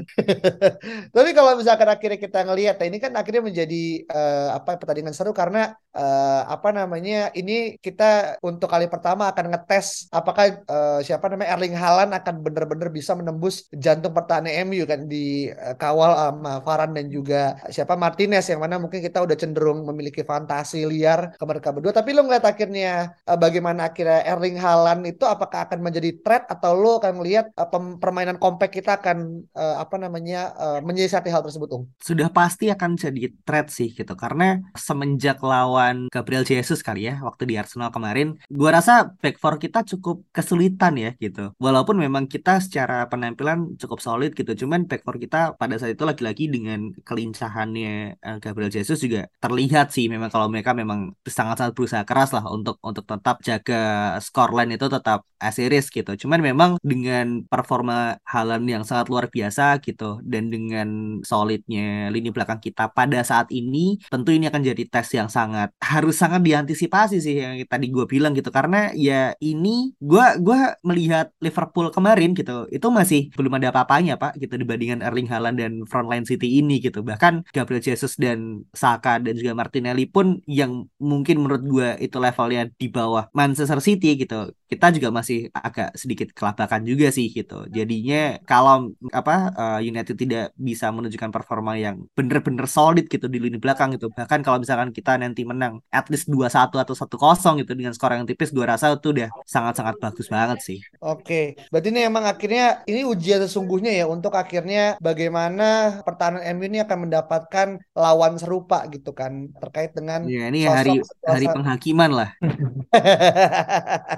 Tapi 1.16 1.30
kalau 1.38 1.51
misalkan 1.57 1.89
akhirnya 1.89 2.19
kita 2.19 2.39
ngelihat, 2.48 2.75
ya, 2.81 2.86
ini 2.89 2.98
kan 2.98 3.12
akhirnya 3.13 3.44
menjadi 3.45 3.83
uh, 4.10 4.50
apa 4.57 4.78
pertandingan 4.81 5.13
seru 5.16 5.31
karena 5.31 5.78
uh, 5.95 6.42
apa 6.48 6.69
namanya 6.72 7.30
ini 7.36 7.78
kita 7.80 8.39
untuk 8.44 8.72
kali 8.72 8.88
pertama 8.88 9.28
akan 9.31 9.51
ngetes 9.51 10.07
apakah 10.12 10.63
uh, 10.68 11.00
siapa 11.04 11.28
namanya 11.28 11.56
Erling 11.56 11.75
Haaland 11.75 12.12
akan 12.16 12.36
benar-benar 12.44 12.89
bisa 12.92 13.16
menembus 13.16 13.68
jantung 13.75 14.16
pertahanan 14.16 14.51
MU 14.68 14.83
kan 14.88 15.06
di 15.07 15.51
uh, 15.51 15.75
kawal 15.75 16.12
sama 16.16 16.63
Varane 16.63 16.95
dan 17.04 17.07
juga 17.12 17.60
siapa 17.68 17.95
Martinez 18.00 18.48
yang 18.48 18.63
mana 18.63 18.80
mungkin 18.80 19.04
kita 19.04 19.24
udah 19.24 19.35
cenderung 19.35 19.83
memiliki 19.88 20.23
fantasi 20.23 20.88
liar 20.88 21.35
ke 21.35 21.44
mereka 21.44 21.76
berdua. 21.76 21.94
Tapi 21.95 22.16
lo 22.16 22.26
ngeliat 22.26 22.45
akhirnya 22.47 23.16
uh, 23.28 23.38
bagaimana 23.38 23.92
akhirnya 23.92 24.23
Erling 24.28 24.57
Haaland 24.59 25.04
itu 25.07 25.23
apakah 25.28 25.68
akan 25.68 25.80
menjadi 25.83 26.16
threat 26.23 26.47
atau 26.47 26.76
lo 26.76 27.00
akan 27.00 27.19
melihat 27.19 27.52
uh, 27.56 27.68
permainan 28.00 28.40
compact 28.40 28.70
kita 28.71 28.99
akan 28.99 29.47
uh, 29.56 29.78
apa 29.81 29.95
namanya 29.97 30.51
uh, 30.56 30.80
menyiasati 30.83 31.30
hal 31.31 31.42
tersebut, 31.44 31.69
Ung? 31.71 31.83
Sudah 31.99 32.30
pasti 32.30 32.69
akan 32.71 32.95
jadi 32.95 33.31
threat 33.44 33.68
sih 33.71 33.92
gitu 33.92 34.13
karena 34.16 34.59
semenjak 34.78 35.40
lawan 35.42 36.07
Gabriel 36.07 36.45
Jesus 36.45 36.83
kali 36.85 37.09
ya 37.09 37.19
waktu 37.25 37.49
di 37.49 37.56
Arsenal 37.57 37.92
kemarin, 37.92 38.37
gua 38.51 38.78
rasa 38.78 39.09
back 39.19 39.42
four 39.42 39.57
kita 39.57 39.81
cukup 39.83 40.21
kesulitan 40.30 40.94
ya 40.99 41.11
gitu. 41.18 41.56
Walaupun 41.57 41.97
memang 41.97 42.30
kita 42.30 42.61
secara 42.61 43.09
penampilan 43.09 43.80
cukup 43.81 43.99
solid 43.99 44.31
gitu, 44.35 44.66
cuman 44.66 44.85
back 44.85 45.01
four 45.01 45.18
kita 45.18 45.57
pada 45.57 45.75
saat 45.75 45.97
itu 45.97 46.06
lagi-lagi 46.06 46.47
dengan 46.47 46.94
kelincahannya 47.01 48.21
uh, 48.21 48.37
Gabriel 48.37 48.69
Jesus 48.69 49.01
juga 49.01 49.25
terlihat 49.42 49.90
sih 49.90 50.06
memang 50.11 50.30
kalau 50.30 50.45
mereka 50.51 50.78
memang 50.78 51.16
sangat-sangat 51.25 51.73
berusaha 51.73 52.04
keras 52.06 52.31
lah 52.35 52.45
untuk 52.51 52.78
untuk 52.85 53.07
tetap 53.07 53.42
jaga 53.42 54.16
scoreline 54.21 54.78
itu 54.78 54.85
tetap 54.85 55.25
asir 55.42 55.71
series 55.71 55.87
gitu. 55.94 56.11
Cuman 56.25 56.42
memang 56.42 56.69
dengan 56.81 57.45
performa 57.45 58.18
Halan 58.52 58.68
yang 58.68 58.84
sangat 58.84 59.08
luar 59.08 59.31
biasa 59.31 59.80
gitu. 59.80 60.20
Dan 60.28 60.52
dengan 60.52 61.24
solidnya 61.24 62.12
lini 62.12 62.36
belakang 62.36 62.60
kita 62.60 62.92
pada 62.92 63.24
saat 63.24 63.48
ini 63.56 63.96
tentu 64.12 64.36
ini 64.36 64.52
akan 64.52 64.60
jadi 64.60 64.84
tes 64.92 65.08
yang 65.16 65.31
sangat 65.31 65.72
harus 65.80 66.20
sangat 66.20 66.44
diantisipasi 66.44 67.24
sih 67.24 67.40
yang 67.40 67.56
tadi 67.72 67.88
gue 67.88 68.04
bilang 68.04 68.36
gitu. 68.36 68.52
Karena 68.52 68.92
ya 68.92 69.31
ini 69.40 69.96
gue 69.96 70.26
gua 70.44 70.76
melihat 70.84 71.31
Liverpool 71.40 71.88
kemarin 71.96 72.36
gitu 72.36 72.68
itu 72.68 72.88
masih 72.92 73.31
belum 73.40 73.56
ada 73.56 73.72
apa-apanya 73.72 74.20
pak 74.20 74.36
gitu 74.36 74.60
dibandingkan 74.60 75.00
Erling 75.00 75.31
Haaland 75.31 75.56
dan 75.56 75.72
frontline 75.88 76.28
City 76.28 76.60
ini 76.60 76.84
gitu. 76.84 77.00
Bahkan 77.00 77.48
Gabriel 77.56 77.80
Jesus 77.80 78.20
dan 78.20 78.68
Saka 78.76 79.24
dan 79.24 79.40
juga 79.40 79.56
Martinelli 79.56 80.06
pun 80.12 80.44
yang 80.44 80.92
mungkin 81.00 81.40
menurut 81.40 81.64
gue 81.64 81.90
itu 82.04 82.18
levelnya 82.20 82.68
di 82.76 82.88
bawah 82.92 83.31
Manchester 83.31 83.80
City 83.80 84.20
gitu 84.20 84.52
kita 84.71 84.87
juga 84.95 85.11
masih 85.11 85.51
agak 85.51 85.92
sedikit 85.99 86.31
kelabakan 86.31 86.87
juga 86.87 87.11
sih 87.11 87.28
gitu. 87.28 87.68
Jadinya 87.68 88.40
kalau 88.47 88.95
apa 89.11 89.51
uh, 89.51 89.80
United 89.83 90.16
tidak 90.16 90.56
bisa 90.56 90.87
menunjukkan 90.95 91.28
performa 91.28 91.75
yang 91.75 92.07
bener-bener 92.16 92.63
solid 92.71 93.11
gitu 93.11 93.28
di 93.28 93.44
lini 93.44 93.59
belakang 93.59 93.99
gitu. 93.99 94.07
Bahkan 94.16 94.40
kalau 94.40 94.63
misalkan 94.63 94.95
kita 94.95 95.19
nanti 95.19 95.44
menang 95.44 95.83
at 95.92 96.07
least 96.07 96.31
2-1 96.31 96.71
atau 96.71 96.95
1-0 96.95 97.59
gitu 97.59 97.71
dengan 97.75 97.92
skor 97.92 98.16
yang 98.16 98.23
tipis, 98.23 98.56
gue 98.56 98.63
rasa 98.63 98.95
itu 98.95 99.11
udah 99.11 99.28
sangat-sangat 99.44 99.99
bagus 99.99 100.31
banget 100.31 100.63
sih. 100.63 100.80
Oke, 101.04 101.59
berarti 101.68 101.92
ini 101.92 102.07
emang 102.07 102.23
akhirnya 102.23 102.87
ini 102.87 103.04
ujian 103.04 103.44
sesungguhnya 103.44 103.92
ya 103.92 104.07
untuk 104.07 104.31
akhirnya 104.40 104.95
bagaimana 105.04 105.99
pertahanan 106.07 106.47
MU 106.56 106.63
ini 106.71 106.80
akan 106.80 107.11
mendapatkan 107.11 107.68
lawan 107.92 108.40
serupa 108.40 108.87
gitu 108.87 109.11
kan 109.11 109.51
terkait 109.59 109.92
dengan 109.92 110.23
Ya, 110.31 110.47
ini 110.47 110.63
hari 110.63 111.04
hari 111.28 111.45
penghakiman 111.51 112.11
lah. 112.16 112.30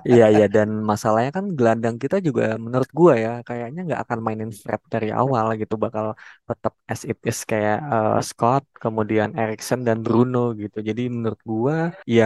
Iya 0.03 0.27
iya 0.29 0.42
dan 0.55 0.69
masalahnya 0.91 1.31
kan 1.38 1.45
gelandang 1.57 1.95
kita 2.03 2.15
juga 2.27 2.43
menurut 2.65 2.89
gua 3.00 3.13
ya 3.25 3.29
kayaknya 3.47 3.79
nggak 3.88 4.01
akan 4.05 4.19
mainin 4.25 4.51
Fred 4.62 4.81
dari 4.93 5.09
awal 5.19 5.45
gitu 5.62 5.73
bakal 5.85 6.05
tetap 6.50 6.73
as 6.91 7.01
it 7.12 7.19
is 7.29 7.39
kayak 7.51 7.77
uh, 7.93 8.17
Scott 8.29 8.63
kemudian 8.83 9.29
Erikson 9.39 9.79
dan 9.88 9.97
Bruno 10.05 10.38
gitu. 10.62 10.77
Jadi 10.89 11.01
menurut 11.15 11.41
gua 11.51 11.75
ya 12.17 12.25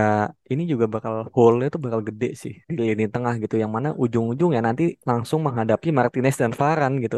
ini 0.54 0.63
juga 0.72 0.86
bakal 0.96 1.13
hole-nya 1.36 1.68
tuh 1.74 1.82
bakal 1.86 2.01
gede 2.08 2.27
sih 2.42 2.54
di 2.77 2.82
lini 2.89 3.06
tengah 3.13 3.34
gitu. 3.44 3.56
Yang 3.63 3.72
mana 3.75 3.89
ujung-ujungnya 4.04 4.62
nanti 4.68 4.84
langsung 5.10 5.39
menghadapi 5.48 5.88
Martinez 5.98 6.36
dan 6.42 6.51
Varane 6.60 6.96
gitu. 7.06 7.18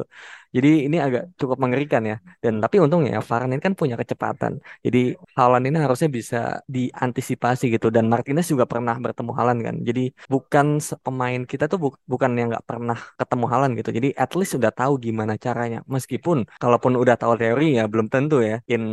Jadi 0.55 0.69
ini 0.89 0.97
agak 1.05 1.23
cukup 1.39 1.57
mengerikan 1.63 2.01
ya. 2.11 2.15
Dan 2.43 2.53
tapi 2.63 2.75
untungnya 2.83 3.09
ya 3.17 3.21
Varane 3.29 3.53
ini 3.55 3.63
kan 3.67 3.73
punya 3.79 3.95
kecepatan. 4.01 4.53
Jadi 4.85 4.99
Haaland 5.37 5.65
ini 5.69 5.77
harusnya 5.85 6.09
bisa 6.17 6.37
diantisipasi 6.75 7.63
gitu. 7.75 7.87
Dan 7.95 8.05
Martinez 8.13 8.45
juga 8.53 8.65
pernah 8.71 8.95
bertemu 9.05 9.31
Haaland 9.37 9.59
kan. 9.67 9.75
Jadi 9.87 10.01
bukan 10.33 10.67
pemain 11.05 11.41
kita 11.51 11.63
tuh 11.71 11.77
bu 11.83 11.87
bukan 12.11 12.31
yang 12.39 12.47
nggak 12.51 12.65
pernah 12.69 12.97
ketemu 13.19 13.45
Haaland 13.51 13.73
gitu. 13.79 13.89
Jadi 13.97 14.09
at 14.23 14.31
least 14.37 14.51
sudah 14.57 14.71
tahu 14.73 14.93
gimana 15.05 15.33
caranya. 15.45 15.79
Meskipun 15.85 16.37
kalaupun 16.61 16.97
udah 16.97 17.15
tahu 17.21 17.33
teori 17.41 17.77
ya 17.77 17.83
belum 17.91 18.07
tentu 18.13 18.41
ya 18.41 18.57
in 18.73 18.83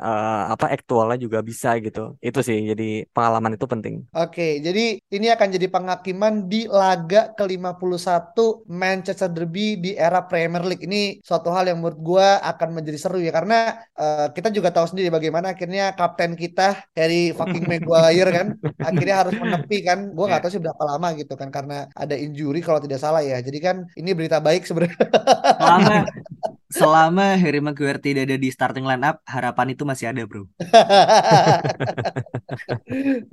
uh, 0.00 0.52
apa 0.52 0.66
aktualnya 0.76 1.16
juga 1.24 1.38
bisa 1.40 1.68
gitu. 1.84 2.00
Itu 2.20 2.38
sih 2.48 2.58
jadi 2.70 3.08
pengalaman 3.14 3.56
itu 3.56 3.66
penting 3.72 3.85
oke 4.14 4.48
jadi 4.60 4.98
ini 5.06 5.26
akan 5.30 5.48
jadi 5.54 5.66
penghakiman 5.70 6.50
di 6.50 6.66
laga 6.66 7.30
ke-51 7.38 8.36
Manchester 8.66 9.30
Derby 9.30 9.78
di 9.78 9.92
era 9.94 10.24
Premier 10.24 10.64
League. 10.66 10.82
Ini 10.82 11.22
suatu 11.22 11.54
hal 11.54 11.70
yang 11.70 11.78
menurut 11.78 12.00
gue 12.00 12.28
akan 12.42 12.68
menjadi 12.74 12.98
seru 12.98 13.18
ya 13.22 13.30
karena 13.30 13.86
uh, 13.94 14.28
kita 14.34 14.50
juga 14.50 14.74
tahu 14.74 14.90
sendiri 14.90 15.08
bagaimana 15.14 15.54
akhirnya 15.54 15.94
kapten 15.94 16.34
kita 16.34 16.84
Harry 16.98 17.30
fucking 17.30 17.64
Maguire 17.70 18.30
kan 18.32 18.46
akhirnya 18.82 19.16
harus 19.22 19.34
menepi 19.42 19.78
kan. 19.86 20.10
Gue 20.10 20.26
nggak 20.26 20.42
tahu 20.42 20.50
sih 20.58 20.62
berapa 20.62 20.82
lama 20.82 21.08
gitu 21.14 21.34
kan 21.38 21.48
karena 21.54 21.86
ada 21.94 22.18
injury 22.18 22.60
kalau 22.64 22.82
tidak 22.82 22.98
salah 22.98 23.22
ya. 23.22 23.38
Jadi 23.38 23.58
kan 23.62 23.86
ini 23.94 24.10
berita 24.12 24.42
baik 24.42 24.66
sebenarnya. 24.66 24.98
Selama 25.62 26.04
selama 26.66 27.38
Harry 27.38 27.62
Maguire 27.62 28.02
tidak 28.02 28.26
ada 28.26 28.36
di 28.36 28.50
starting 28.50 28.82
line 28.82 29.06
up 29.06 29.22
harapan 29.22 29.72
itu 29.72 29.86
masih 29.86 30.10
ada 30.10 30.26
bro 30.26 30.50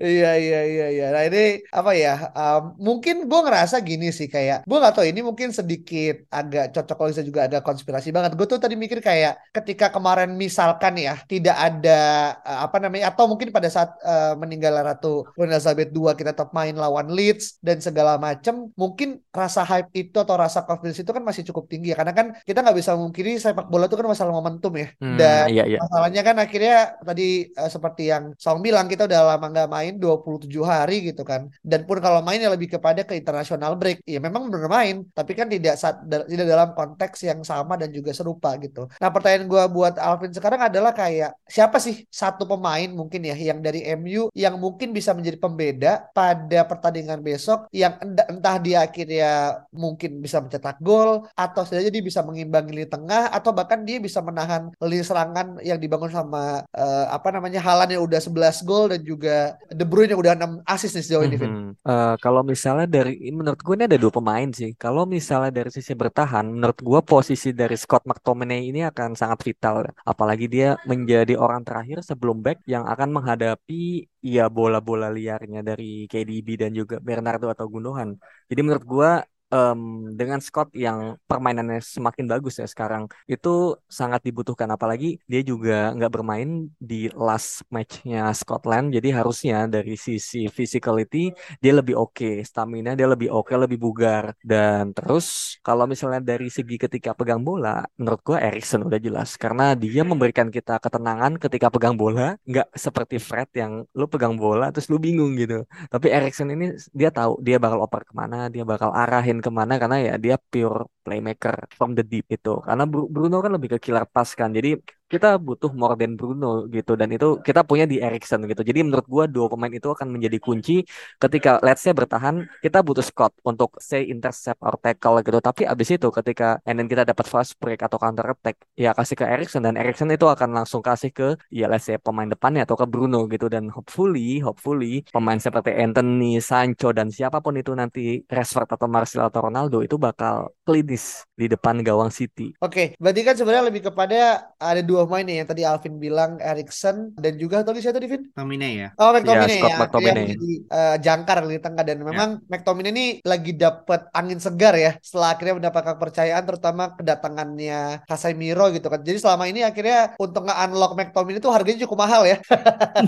iya 0.02 0.32
iya 0.38 0.60
iya 0.66 0.88
iya. 0.90 1.06
Nah 1.14 1.24
ini 1.30 1.62
apa 1.70 1.92
ya 1.94 2.14
um, 2.34 2.64
mungkin 2.82 3.30
gue 3.30 3.40
ngerasa 3.46 3.82
gini 3.86 4.10
sih 4.10 4.28
kayak 4.30 4.66
gue 4.66 4.78
nggak 4.78 4.94
tahu 4.94 5.06
ini 5.06 5.22
mungkin 5.22 5.54
sedikit 5.54 6.26
agak 6.34 6.74
cocok 6.74 6.96
kalau 6.98 7.10
bisa 7.14 7.24
juga 7.26 7.46
ada 7.46 7.60
konspirasi 7.62 8.10
banget. 8.10 8.34
Gue 8.34 8.48
tuh 8.50 8.60
tadi 8.60 8.74
mikir 8.74 9.00
kayak 9.00 9.54
ketika 9.54 9.94
kemarin 9.94 10.34
misalkan 10.34 10.98
ya 10.98 11.18
tidak 11.30 11.58
ada 11.58 12.02
uh, 12.42 12.60
apa 12.66 12.78
namanya 12.82 13.14
atau 13.14 13.30
mungkin 13.30 13.54
pada 13.54 13.70
saat 13.70 13.94
uh, 14.02 14.34
meninggal 14.38 14.74
Ratu 14.82 15.28
Queen 15.38 15.54
Elizabeth 15.54 15.94
II 15.94 16.14
kita 16.18 16.34
tetap 16.34 16.50
main 16.52 16.74
lawan 16.74 17.14
Leeds 17.14 17.62
dan 17.62 17.78
segala 17.80 18.18
macam 18.18 18.74
mungkin 18.74 19.22
rasa 19.30 19.62
hype 19.62 19.94
itu 19.94 20.18
atau 20.18 20.36
rasa 20.36 20.66
confidence 20.66 21.02
itu 21.02 21.12
kan 21.14 21.22
masih 21.22 21.46
cukup 21.46 21.70
tinggi 21.70 21.94
ya. 21.94 21.98
Karena 22.00 22.14
kan 22.16 22.28
kita 22.42 22.66
nggak 22.66 22.78
bisa 22.78 22.98
mungkiri 22.98 23.38
sepak 23.38 23.70
bola 23.70 23.86
itu 23.86 23.96
kan 23.96 24.08
masalah 24.10 24.34
momentum 24.34 24.74
ya. 24.74 24.88
Hmm, 24.98 25.18
dan 25.20 25.46
iya, 25.54 25.64
iya. 25.70 25.80
masalahnya 25.80 26.22
kan 26.26 26.36
akhirnya 26.42 26.78
tadi 27.02 27.48
uh, 27.54 27.70
seperti 27.70 28.10
yang 28.10 28.24
Song 28.40 28.60
bilang 28.66 28.90
kita 28.90 29.03
udah 29.08 29.36
lama 29.36 29.46
nggak 29.50 29.70
main 29.70 29.94
27 29.98 30.50
hari 30.64 31.12
gitu 31.14 31.24
kan. 31.28 31.50
Dan 31.64 31.86
pun 31.88 31.98
kalau 32.00 32.20
main 32.26 32.40
ya 32.40 32.50
lebih 32.52 32.72
kepada 32.76 33.04
ke 33.04 33.14
international 33.18 33.76
break. 33.76 34.02
Ya 34.08 34.20
memang 34.20 34.48
benar 34.50 34.68
main 34.70 35.06
tapi 35.12 35.36
kan 35.38 35.48
tidak 35.48 35.76
saat 35.80 36.04
tidak 36.08 36.48
dalam 36.48 36.70
konteks 36.74 37.24
yang 37.28 37.42
sama 37.46 37.76
dan 37.80 37.90
juga 37.92 38.12
serupa 38.16 38.56
gitu. 38.60 38.88
Nah 39.02 39.10
pertanyaan 39.10 39.46
gue 39.48 39.64
buat 39.72 39.96
Alvin 40.00 40.34
sekarang 40.34 40.68
adalah 40.70 40.92
kayak 40.96 41.36
siapa 41.48 41.78
sih 41.78 42.06
satu 42.10 42.48
pemain 42.48 42.90
mungkin 42.92 43.24
ya 43.24 43.36
yang 43.36 43.60
dari 43.60 43.86
MU 44.00 44.30
yang 44.34 44.58
mungkin 44.58 44.92
bisa 44.96 45.12
menjadi 45.14 45.38
pembeda 45.40 45.92
pada 46.12 46.66
pertandingan 46.68 47.20
besok 47.20 47.68
yang 47.74 47.98
entah, 48.02 48.58
dia 48.64 48.86
akhirnya 48.86 49.64
mungkin 49.74 50.22
bisa 50.24 50.40
mencetak 50.40 50.80
gol 50.80 51.26
atau 51.36 51.62
setidaknya 51.66 51.92
dia 52.00 52.04
bisa 52.06 52.20
mengimbangi 52.24 52.72
lini 52.72 52.88
tengah 52.88 53.34
atau 53.34 53.52
bahkan 53.52 53.84
dia 53.84 53.98
bisa 54.00 54.24
menahan 54.24 54.72
lini 54.80 55.04
serangan 55.04 55.60
yang 55.62 55.78
dibangun 55.82 56.12
sama 56.14 56.64
uh, 56.72 57.06
apa 57.12 57.30
namanya 57.34 57.60
Halan 57.60 57.98
yang 57.98 58.04
udah 58.06 58.22
11 58.22 58.64
gol 58.68 58.93
dan 58.94 59.02
juga 59.02 59.58
De 59.74 59.84
Bruyne 59.84 60.14
yang 60.14 60.22
udah 60.22 60.34
6 60.38 60.64
assist 60.70 60.94
nih 60.96 61.06
sejauh 61.06 61.26
ini 61.26 61.38
mm 61.38 61.44
-hmm. 61.44 61.70
uh, 61.84 62.16
kalau 62.22 62.46
misalnya 62.46 62.86
dari 62.86 63.18
menurut 63.34 63.60
gue 63.60 63.74
ini 63.74 63.86
ada 63.90 63.98
dua 63.98 64.14
pemain 64.14 64.50
sih 64.54 64.72
kalau 64.78 65.04
misalnya 65.10 65.50
dari 65.50 65.70
sisi 65.74 65.98
bertahan 65.98 66.46
menurut 66.46 66.78
gue 66.78 67.00
posisi 67.02 67.50
dari 67.52 67.74
Scott 67.74 68.06
McTominay 68.06 68.70
ini 68.70 68.86
akan 68.86 69.18
sangat 69.18 69.42
vital 69.42 69.90
apalagi 70.06 70.46
dia 70.46 70.78
menjadi 70.86 71.34
orang 71.36 71.66
terakhir 71.66 72.06
sebelum 72.06 72.46
back 72.46 72.62
yang 72.70 72.86
akan 72.86 73.10
menghadapi 73.10 74.06
ya 74.24 74.48
bola-bola 74.48 75.12
liarnya 75.12 75.60
dari 75.60 76.08
KDB 76.08 76.48
dan 76.56 76.72
juga 76.72 76.96
Bernardo 77.04 77.52
atau 77.52 77.68
Gundogan. 77.68 78.16
Jadi 78.48 78.62
menurut 78.64 78.86
gua 78.88 79.12
um, 79.54 80.10
dengan 80.18 80.42
Scott 80.42 80.74
yang 80.74 81.22
permainannya 81.30 81.80
semakin 81.80 82.26
bagus 82.26 82.58
ya 82.58 82.66
sekarang 82.66 83.06
itu 83.30 83.78
sangat 83.86 84.26
dibutuhkan. 84.26 84.66
Apalagi 84.74 85.22
dia 85.30 85.46
juga 85.46 85.94
nggak 85.94 86.12
bermain 86.12 86.74
di 86.82 87.08
last 87.14 87.62
matchnya 87.70 88.34
Scotland. 88.34 88.90
Jadi 88.98 89.14
harusnya 89.14 89.70
dari 89.70 89.94
sisi 89.94 90.50
physicality 90.50 91.30
dia 91.62 91.74
lebih 91.78 91.94
oke 91.94 92.18
okay, 92.18 92.36
stamina 92.42 92.98
dia 92.98 93.06
lebih 93.06 93.30
oke 93.30 93.54
okay, 93.54 93.58
lebih 93.62 93.78
bugar. 93.78 94.34
Dan 94.42 94.92
terus 94.98 95.58
kalau 95.62 95.86
misalnya 95.86 96.20
dari 96.24 96.50
segi 96.50 96.82
ketika 96.82 97.14
pegang 97.14 97.46
bola 97.46 97.86
menurut 98.02 98.22
gua 98.26 98.42
Erikson 98.42 98.90
udah 98.90 98.98
jelas. 98.98 99.38
Karena 99.38 99.78
dia 99.78 100.02
memberikan 100.02 100.50
kita 100.50 100.82
ketenangan 100.82 101.38
ketika 101.38 101.70
pegang 101.70 101.94
bola 101.94 102.36
nggak 102.50 102.74
seperti 102.74 103.22
Fred 103.22 103.50
yang 103.54 103.86
lu 103.94 104.10
pegang 104.10 104.36
bola 104.36 104.74
terus 104.74 104.90
lu 104.90 104.98
bingung 104.98 105.38
gitu. 105.38 105.62
Tapi 105.94 106.10
Erikson 106.10 106.50
ini 106.50 106.74
dia 106.96 107.14
tahu 107.14 107.38
dia 107.44 107.62
bakal 107.62 107.84
oper 107.86 108.02
ke 108.08 108.14
mana 108.16 108.48
dia 108.50 108.64
bakal 108.66 108.90
arahin 108.96 109.43
ke 109.46 109.50
mana 109.60 109.74
karena 109.82 109.98
ya 110.08 110.14
dia 110.24 110.36
pure 110.52 110.80
playmaker 111.04 111.56
from 111.78 111.90
the 111.98 112.04
deep 112.12 112.26
itu. 112.36 112.50
Karena 112.68 112.84
Bruno 113.14 113.36
kan 113.44 113.52
lebih 113.56 113.70
ke 113.74 113.78
killer 113.86 114.06
pass 114.14 114.30
kan. 114.40 114.50
Jadi 114.58 114.70
kita 115.12 115.38
butuh 115.38 115.72
more 115.76 115.96
than 116.00 116.18
Bruno 116.20 116.66
gitu 116.72 116.98
dan 116.98 117.10
itu 117.14 117.40
kita 117.44 117.62
punya 117.64 117.86
di 117.86 118.02
Erikson 118.02 118.44
gitu. 118.50 118.62
Jadi 118.66 118.80
menurut 118.82 119.06
gua 119.06 119.26
dua 119.30 119.48
pemain 119.52 119.72
itu 119.72 119.88
akan 119.92 120.10
menjadi 120.10 120.38
kunci 120.42 120.84
ketika 121.22 121.62
let's 121.62 121.86
say 121.86 121.94
bertahan 121.94 122.50
kita 122.64 122.82
butuh 122.82 123.06
Scott 123.06 123.36
untuk 123.46 123.78
say 123.78 124.10
intercept 124.10 124.60
or 124.64 124.76
tackle 124.82 125.22
gitu. 125.22 125.40
Tapi 125.40 125.70
abis 125.70 125.96
itu 125.96 126.08
ketika 126.10 126.58
and 126.66 126.82
then 126.82 126.88
kita 126.90 127.06
dapat 127.06 127.26
fast 127.30 127.56
break 127.62 127.86
atau 127.86 128.02
counter 128.02 128.26
attack 128.34 128.58
ya 128.74 128.92
kasih 128.98 129.16
ke 129.20 129.26
Erikson 129.28 129.62
dan 129.64 129.78
Erikson 129.78 130.10
itu 130.10 130.26
akan 130.26 130.50
langsung 130.58 130.82
kasih 130.82 131.14
ke 131.14 131.38
ya 131.54 131.70
let's 131.70 131.86
say 131.86 132.00
pemain 132.02 132.28
depannya 132.28 132.66
atau 132.66 132.76
ke 132.80 132.86
Bruno 132.90 133.30
gitu 133.30 133.48
dan 133.48 133.70
hopefully 133.70 134.42
hopefully 134.42 135.06
pemain 135.14 135.38
seperti 135.38 135.72
Anthony, 135.78 136.42
Sancho 136.42 136.90
dan 136.92 137.14
siapa 137.14 137.40
pun 137.40 137.54
itu 137.60 137.72
nanti 137.78 138.26
Rashford 138.26 138.70
atau 138.74 138.88
Martial 138.90 139.30
atau 139.30 139.46
Ronaldo 139.46 139.86
itu 139.86 139.96
bakal 140.02 140.50
klinis 140.66 141.28
di 141.38 141.46
depan 141.52 141.84
gawang 141.86 142.10
City. 142.10 142.56
Oke, 142.60 142.72
okay, 142.72 142.88
berarti 142.98 143.22
kan 143.22 143.36
sebenarnya 143.38 143.66
lebih 143.70 143.92
kepada 143.92 144.50
ada 144.58 144.82
dua 144.82 145.03
pemain 145.04 145.26
nih 145.28 145.36
yang 145.44 145.48
tadi 145.48 145.62
Alvin 145.68 145.96
bilang 146.00 146.32
Erikson 146.40 147.12
dan 147.20 147.34
juga 147.36 147.62
tadi 147.62 147.84
siapa 147.84 148.00
tadi 148.00 148.08
Vin? 148.08 148.24
McTominay 148.32 148.74
ya. 148.80 148.90
Oh 148.98 149.12
McTominay 149.12 149.58
ya, 149.60 149.68
ya. 149.68 149.78
McTominay. 149.84 150.26
Yang 150.34 150.40
di, 150.40 150.54
uh, 150.72 150.96
jangkar 150.98 151.38
di 151.46 151.60
tengah 151.60 151.84
dan 151.84 151.98
memang 152.02 152.30
ya. 152.40 152.50
McTominay 152.50 152.92
ini 152.96 153.06
lagi 153.28 153.52
dapat 153.54 154.08
angin 154.16 154.40
segar 154.40 154.74
ya 154.80 154.96
setelah 155.04 155.36
akhirnya 155.36 155.60
mendapatkan 155.60 155.94
kepercayaan 156.00 156.44
terutama 156.48 156.84
kedatangannya 156.96 158.08
Casemiro 158.08 158.66
gitu 158.72 158.88
kan. 158.88 159.00
Jadi 159.04 159.18
selama 159.20 159.44
ini 159.52 159.62
akhirnya 159.62 160.16
untuk 160.18 160.48
nge-unlock 160.48 160.94
McTominay 160.96 161.40
itu 161.44 161.50
harganya 161.52 161.80
cukup 161.86 161.98
mahal 162.08 162.24
ya. 162.26 162.38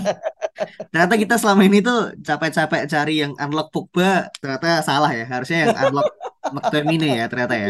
ternyata 0.92 1.14
kita 1.20 1.34
selama 1.36 1.62
ini 1.68 1.84
tuh 1.84 2.16
capek-capek 2.20 2.88
cari 2.88 3.14
yang 3.24 3.32
unlock 3.40 3.72
Pogba 3.72 4.28
ternyata 4.38 4.84
salah 4.84 5.10
ya. 5.10 5.24
Harusnya 5.24 5.68
yang 5.68 5.76
unlock 5.88 6.12
McTominay 6.54 7.20
ya 7.20 7.26
ternyata 7.26 7.54
ya. 7.58 7.68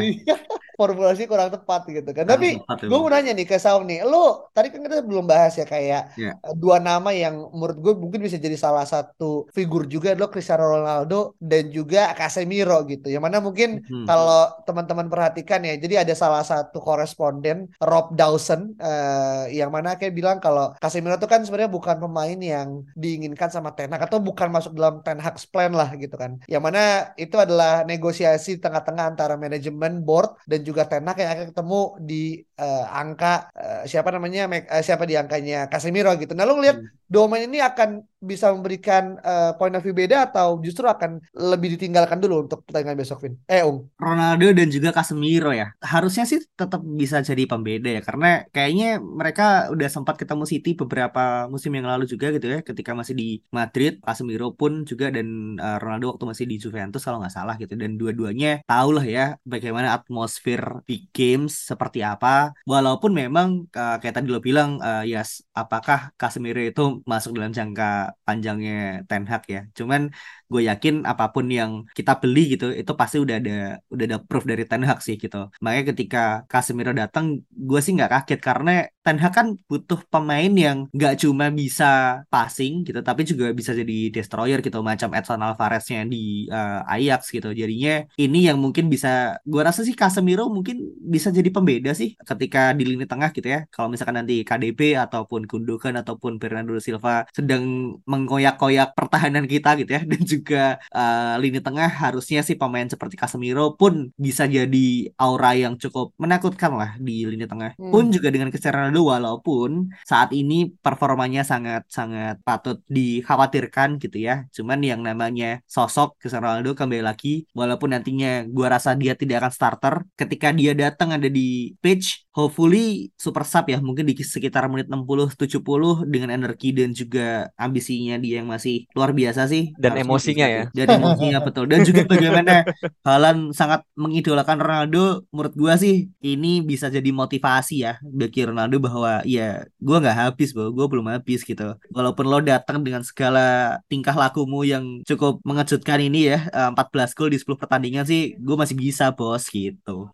Iya 0.77 0.87
formulasi 0.87 1.25
kurang 1.25 1.49
tepat 1.49 1.89
gitu 1.89 2.13
kan. 2.13 2.29
Tapi 2.29 2.61
gue 2.61 2.99
mau 3.01 3.09
nanya 3.09 3.33
nih 3.33 3.49
ke 3.49 3.57
Saum 3.57 3.89
nih, 3.89 4.05
lo 4.05 4.53
tadi 4.53 4.69
kan 4.69 4.85
kita 4.85 5.01
belum 5.01 5.25
bahas 5.25 5.57
ya 5.57 5.65
kayak 5.65 6.13
yeah. 6.21 6.37
dua 6.53 6.77
nama 6.77 7.09
yang 7.17 7.49
menurut 7.51 7.81
gue 7.81 7.93
mungkin 7.97 8.21
bisa 8.21 8.37
jadi 8.37 8.55
salah 8.61 8.85
satu 8.85 9.49
figur 9.57 9.89
juga 9.89 10.13
lo 10.13 10.29
Cristiano 10.29 10.69
Ronaldo 10.69 11.35
dan 11.41 11.73
juga 11.73 12.13
Casemiro 12.13 12.85
gitu. 12.85 13.09
Yang 13.09 13.25
mana 13.25 13.39
mungkin 13.41 13.81
hmm. 13.83 14.05
kalau 14.05 14.53
teman-teman 14.69 15.09
perhatikan 15.09 15.65
ya, 15.65 15.81
jadi 15.81 16.05
ada 16.05 16.13
salah 16.13 16.45
satu 16.45 16.79
koresponden 16.79 17.73
Rob 17.81 18.13
Dawson 18.13 18.77
uh, 18.77 19.49
yang 19.49 19.73
mana 19.73 19.97
kayak 19.97 20.13
bilang 20.13 20.39
kalau 20.45 20.77
Casemiro 20.77 21.17
itu 21.17 21.27
kan 21.27 21.41
sebenarnya 21.41 21.73
bukan 21.73 21.97
pemain 21.97 22.39
yang 22.39 22.85
diinginkan 22.93 23.49
sama 23.49 23.73
Ten 23.73 23.97
Hag 23.97 24.13
atau 24.13 24.21
bukan 24.21 24.53
masuk 24.53 24.77
dalam 24.77 25.01
Ten 25.01 25.19
Hag's 25.25 25.49
plan 25.49 25.73
lah 25.73 25.89
gitu 25.97 26.21
kan. 26.21 26.37
Yang 26.45 26.63
mana 26.63 26.83
itu 27.17 27.37
adalah 27.41 27.89
negosiasi 27.89 28.61
tengah-tengah 28.61 29.17
antara 29.17 29.41
manajemen 29.41 30.05
board 30.05 30.37
dan 30.45 30.66
juga 30.67 30.91
Ten 30.91 31.07
Hag 31.07 31.23
yang 31.23 31.31
akan 31.31 31.47
ketemu 31.55 31.81
di 32.03 32.25
uh, 32.59 32.85
angka 32.91 33.55
uh, 33.55 33.83
siapa 33.87 34.11
namanya 34.11 34.51
uh, 34.51 34.83
siapa 34.83 35.07
di 35.07 35.15
angkanya 35.15 35.71
Casemiro 35.71 36.11
gitu. 36.19 36.35
Nah, 36.35 36.43
lu 36.43 36.59
ngeliat 36.59 36.83
hmm. 36.83 37.07
dua 37.07 37.23
pemain 37.31 37.47
ini 37.47 37.63
akan 37.63 38.03
bisa 38.27 38.51
memberikan 38.51 39.21
uh, 39.23 39.55
point 39.55 39.77
of 39.79 39.85
view 39.87 39.95
beda 39.95 40.33
atau 40.33 40.59
justru 40.59 40.89
akan 40.91 41.23
lebih 41.31 41.79
ditinggalkan 41.79 42.19
dulu 42.19 42.49
untuk 42.49 42.67
pertandingan 42.67 42.99
besok, 42.99 43.23
Vin? 43.23 43.39
Eh, 43.47 43.63
Ung. 43.63 43.87
Ronaldo 44.01 44.51
dan 44.51 44.69
juga 44.73 44.91
Casemiro 44.91 45.55
ya. 45.55 45.71
Harusnya 45.79 46.27
sih 46.27 46.43
tetap 46.59 46.83
bisa 46.83 47.23
jadi 47.23 47.47
pembeda 47.47 47.87
ya 47.87 48.03
karena 48.03 48.43
kayaknya 48.51 48.99
mereka 48.99 49.71
udah 49.71 49.87
sempat 49.87 50.19
ketemu 50.19 50.45
City 50.49 50.75
beberapa 50.75 51.47
musim 51.47 51.71
yang 51.77 51.87
lalu 51.87 52.11
juga 52.11 52.35
gitu 52.35 52.51
ya 52.51 52.59
ketika 52.67 52.97
masih 52.97 53.15
di 53.15 53.29
Madrid, 53.55 54.03
Casemiro 54.03 54.51
pun 54.57 54.83
juga 54.83 55.15
dan 55.15 55.61
uh, 55.61 55.79
Ronaldo 55.79 56.17
waktu 56.17 56.25
masih 56.27 56.45
di 56.51 56.57
Juventus 56.59 57.05
kalau 57.07 57.23
nggak 57.23 57.35
salah 57.35 57.55
gitu 57.61 57.79
dan 57.79 57.95
dua-duanya 57.95 58.65
tahu 58.67 58.99
lah 58.99 59.07
ya 59.07 59.27
bagaimana 59.47 59.95
atmosfer 59.95 60.56
big 60.83 61.09
games 61.15 61.55
seperti 61.71 62.03
apa. 62.03 62.51
Walaupun 62.67 63.15
memang 63.15 63.71
uh, 63.71 63.97
kayak 64.03 64.21
tadi 64.21 64.29
lo 64.29 64.43
bilang 64.43 64.83
uh, 64.83 65.07
ya 65.07 65.23
yes, 65.23 65.46
apakah 65.61 65.99
Casemiro 66.21 66.61
itu 66.61 66.83
masuk 67.11 67.31
dalam 67.37 67.53
jangka 67.59 67.85
panjangnya 68.27 68.75
Ten 69.09 69.25
Hag 69.31 69.43
ya? 69.55 69.61
Cuman 69.79 70.13
gue 70.47 70.63
yakin 70.71 70.95
apa 71.11 71.25
pun 71.35 71.47
yang 71.59 71.71
kita 71.97 72.13
beli 72.23 72.55
gitu 72.55 72.71
itu 72.71 72.93
pasti 73.01 73.17
udah 73.25 73.37
ada 73.41 73.53
udah 73.93 74.05
ada 74.09 74.19
proof 74.29 74.45
dari 74.51 74.63
Ten 74.71 74.83
Hag 74.89 74.99
sih 75.07 75.17
gitu. 75.17 75.37
Makanya 75.63 75.85
ketika 75.91 76.23
Casemiro 76.53 76.93
datang 76.93 77.41
gue 77.51 77.81
sih 77.85 77.93
nggak 77.97 78.11
kaget 78.15 78.41
karena 78.45 78.71
Ten 79.01 79.19
Hag 79.23 79.33
kan 79.39 79.47
butuh 79.71 80.01
pemain 80.13 80.53
yang 80.65 80.79
nggak 80.93 81.15
cuma 81.23 81.49
bisa 81.51 81.85
passing 82.31 82.87
gitu 82.87 83.01
tapi 83.01 83.23
juga 83.25 83.51
bisa 83.57 83.73
jadi 83.75 84.11
destroyer 84.15 84.59
gitu 84.63 84.79
macam 84.85 85.11
Edson 85.17 85.41
Alvareznya 85.43 86.05
di 86.07 86.47
uh, 86.53 86.85
Ajax 86.93 87.33
gitu. 87.33 87.49
Jadinya 87.57 88.05
ini 88.21 88.39
yang 88.47 88.59
mungkin 88.61 88.87
bisa 88.93 89.41
gue 89.43 89.63
rasa 89.65 89.81
sih 89.83 89.97
Casemiro 89.97 90.47
mungkin 90.53 90.77
bisa 91.01 91.33
jadi 91.33 91.49
pembeda 91.49 91.91
sih 91.97 92.15
ketika 92.29 92.71
di 92.77 92.85
lini 92.85 93.07
tengah 93.09 93.31
gitu 93.35 93.49
ya. 93.49 93.65
Kalau 93.73 93.89
misalkan 93.91 94.21
nanti 94.21 94.43
KDB 94.47 94.95
ataupun 94.99 95.46
Gundogan 95.47 95.97
ataupun 95.99 96.39
Fernando 96.43 96.77
Silva 96.79 97.25
sedang 97.33 97.97
mengkoyak-koyak 98.05 98.93
pertahanan 98.93 99.49
kita 99.49 99.79
gitu 99.81 99.91
ya 99.97 100.03
dan 100.11 100.21
juga 100.23 100.65
uh, 100.93 101.35
lini 101.41 101.63
tengah 101.63 101.89
harusnya 101.89 102.45
sih 102.45 102.59
pemain 102.59 102.87
seperti 102.87 103.17
Casemiro 103.17 103.75
pun 103.75 104.11
bisa 104.19 104.45
jadi 104.45 105.11
aura 105.17 105.57
yang 105.57 105.79
cukup 105.81 106.13
menakutkan 106.21 106.73
lah 106.75 106.91
di 107.01 107.25
lini 107.25 107.47
tengah. 107.49 107.79
Hmm. 107.79 107.93
Pun 107.93 108.11
juga 108.13 108.29
dengan 108.29 108.51
Cristiano 108.53 108.87
Ronaldo 108.87 109.03
walaupun 109.09 109.71
saat 110.05 110.31
ini 110.35 110.75
performanya 110.83 111.43
sangat 111.47 111.89
sangat 111.89 112.43
patut 112.43 112.83
dikhawatirkan 112.91 114.03
gitu 114.03 114.19
ya. 114.21 114.45
Cuman 114.53 114.83
yang 114.83 115.01
namanya 115.01 115.63
sosok 115.65 116.19
Cristiano 116.21 116.51
Ronaldo 116.53 116.75
kembali 116.77 117.03
lagi 117.03 117.47
walaupun 117.57 117.95
nantinya 117.95 118.45
gua 118.51 118.77
rasa 118.79 118.93
dia 118.99 119.15
tidak 119.17 119.47
akan 119.47 119.53
starter 119.53 119.95
ketika 120.19 120.51
dia 120.53 120.73
datang 120.77 121.15
ada 121.15 121.29
di 121.31 121.73
pitch 121.79 122.27
hopefully 122.37 123.09
super 123.17 123.43
sub 123.49 123.65
ya 123.73 123.81
mungkin 123.81 124.05
di 124.05 124.15
sekitar 124.21 124.69
menit 124.69 124.93
60 124.93 125.33
70 125.37 126.09
dengan 126.09 126.33
energi 126.33 126.73
dan 126.73 126.91
juga 126.91 127.53
ambisinya 127.55 128.17
dia 128.19 128.43
yang 128.43 128.49
masih 128.49 128.89
luar 128.97 129.13
biasa 129.13 129.47
sih 129.47 129.77
dan 129.77 129.95
emosi 129.97 130.33
emosinya 130.33 130.47
ya. 130.49 130.63
Dan 130.73 130.87
emosinya 131.01 131.39
betul. 131.47 131.65
Dan 131.69 131.81
juga 131.85 132.03
bagaimana 132.09 132.65
Halan 133.07 133.53
sangat 133.53 133.85
mengidolakan 133.95 134.59
Ronaldo. 134.59 135.29
Menurut 135.31 135.55
gua 135.55 135.75
sih 135.77 136.09
ini 136.25 136.65
bisa 136.65 136.89
jadi 136.89 137.09
motivasi 137.13 137.85
ya 137.85 138.01
bagi 138.03 138.49
Ronaldo 138.49 138.81
bahwa 138.81 139.23
ya 139.29 139.69
gua 139.79 140.01
nggak 140.03 140.17
habis 140.17 140.51
bahwa 140.57 140.71
gua 140.73 140.87
belum 140.89 141.07
habis 141.13 141.45
gitu. 141.45 141.77
Walaupun 141.93 142.25
lo 142.27 142.41
datang 142.41 142.83
dengan 142.83 143.05
segala 143.05 143.79
tingkah 143.87 144.17
lakumu 144.17 144.65
yang 144.67 145.05
cukup 145.05 145.39
mengejutkan 145.45 146.01
ini 146.03 146.33
ya 146.35 146.39
14 146.73 147.17
gol 147.17 147.31
di 147.31 147.39
10 147.39 147.61
pertandingan 147.61 148.05
sih 148.09 148.37
gue 148.39 148.57
masih 148.57 148.77
bisa 148.79 149.11
bos 149.13 149.47
gitu. 149.51 150.09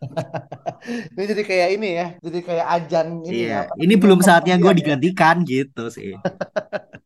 ini 1.15 1.23
jadi 1.29 1.43
kayak 1.43 1.69
ini 1.79 1.89
ya, 1.95 2.07
jadi 2.19 2.39
kayak 2.43 2.65
ajan 2.81 3.07
ini 3.23 3.47
iya. 3.47 3.69
ya. 3.69 3.75
Ini 3.79 3.93
belum 3.95 4.19
saatnya 4.19 4.59
gue 4.59 4.73
digantikan 5.13 5.37
gitu 5.45 5.83
sih. 5.93 6.11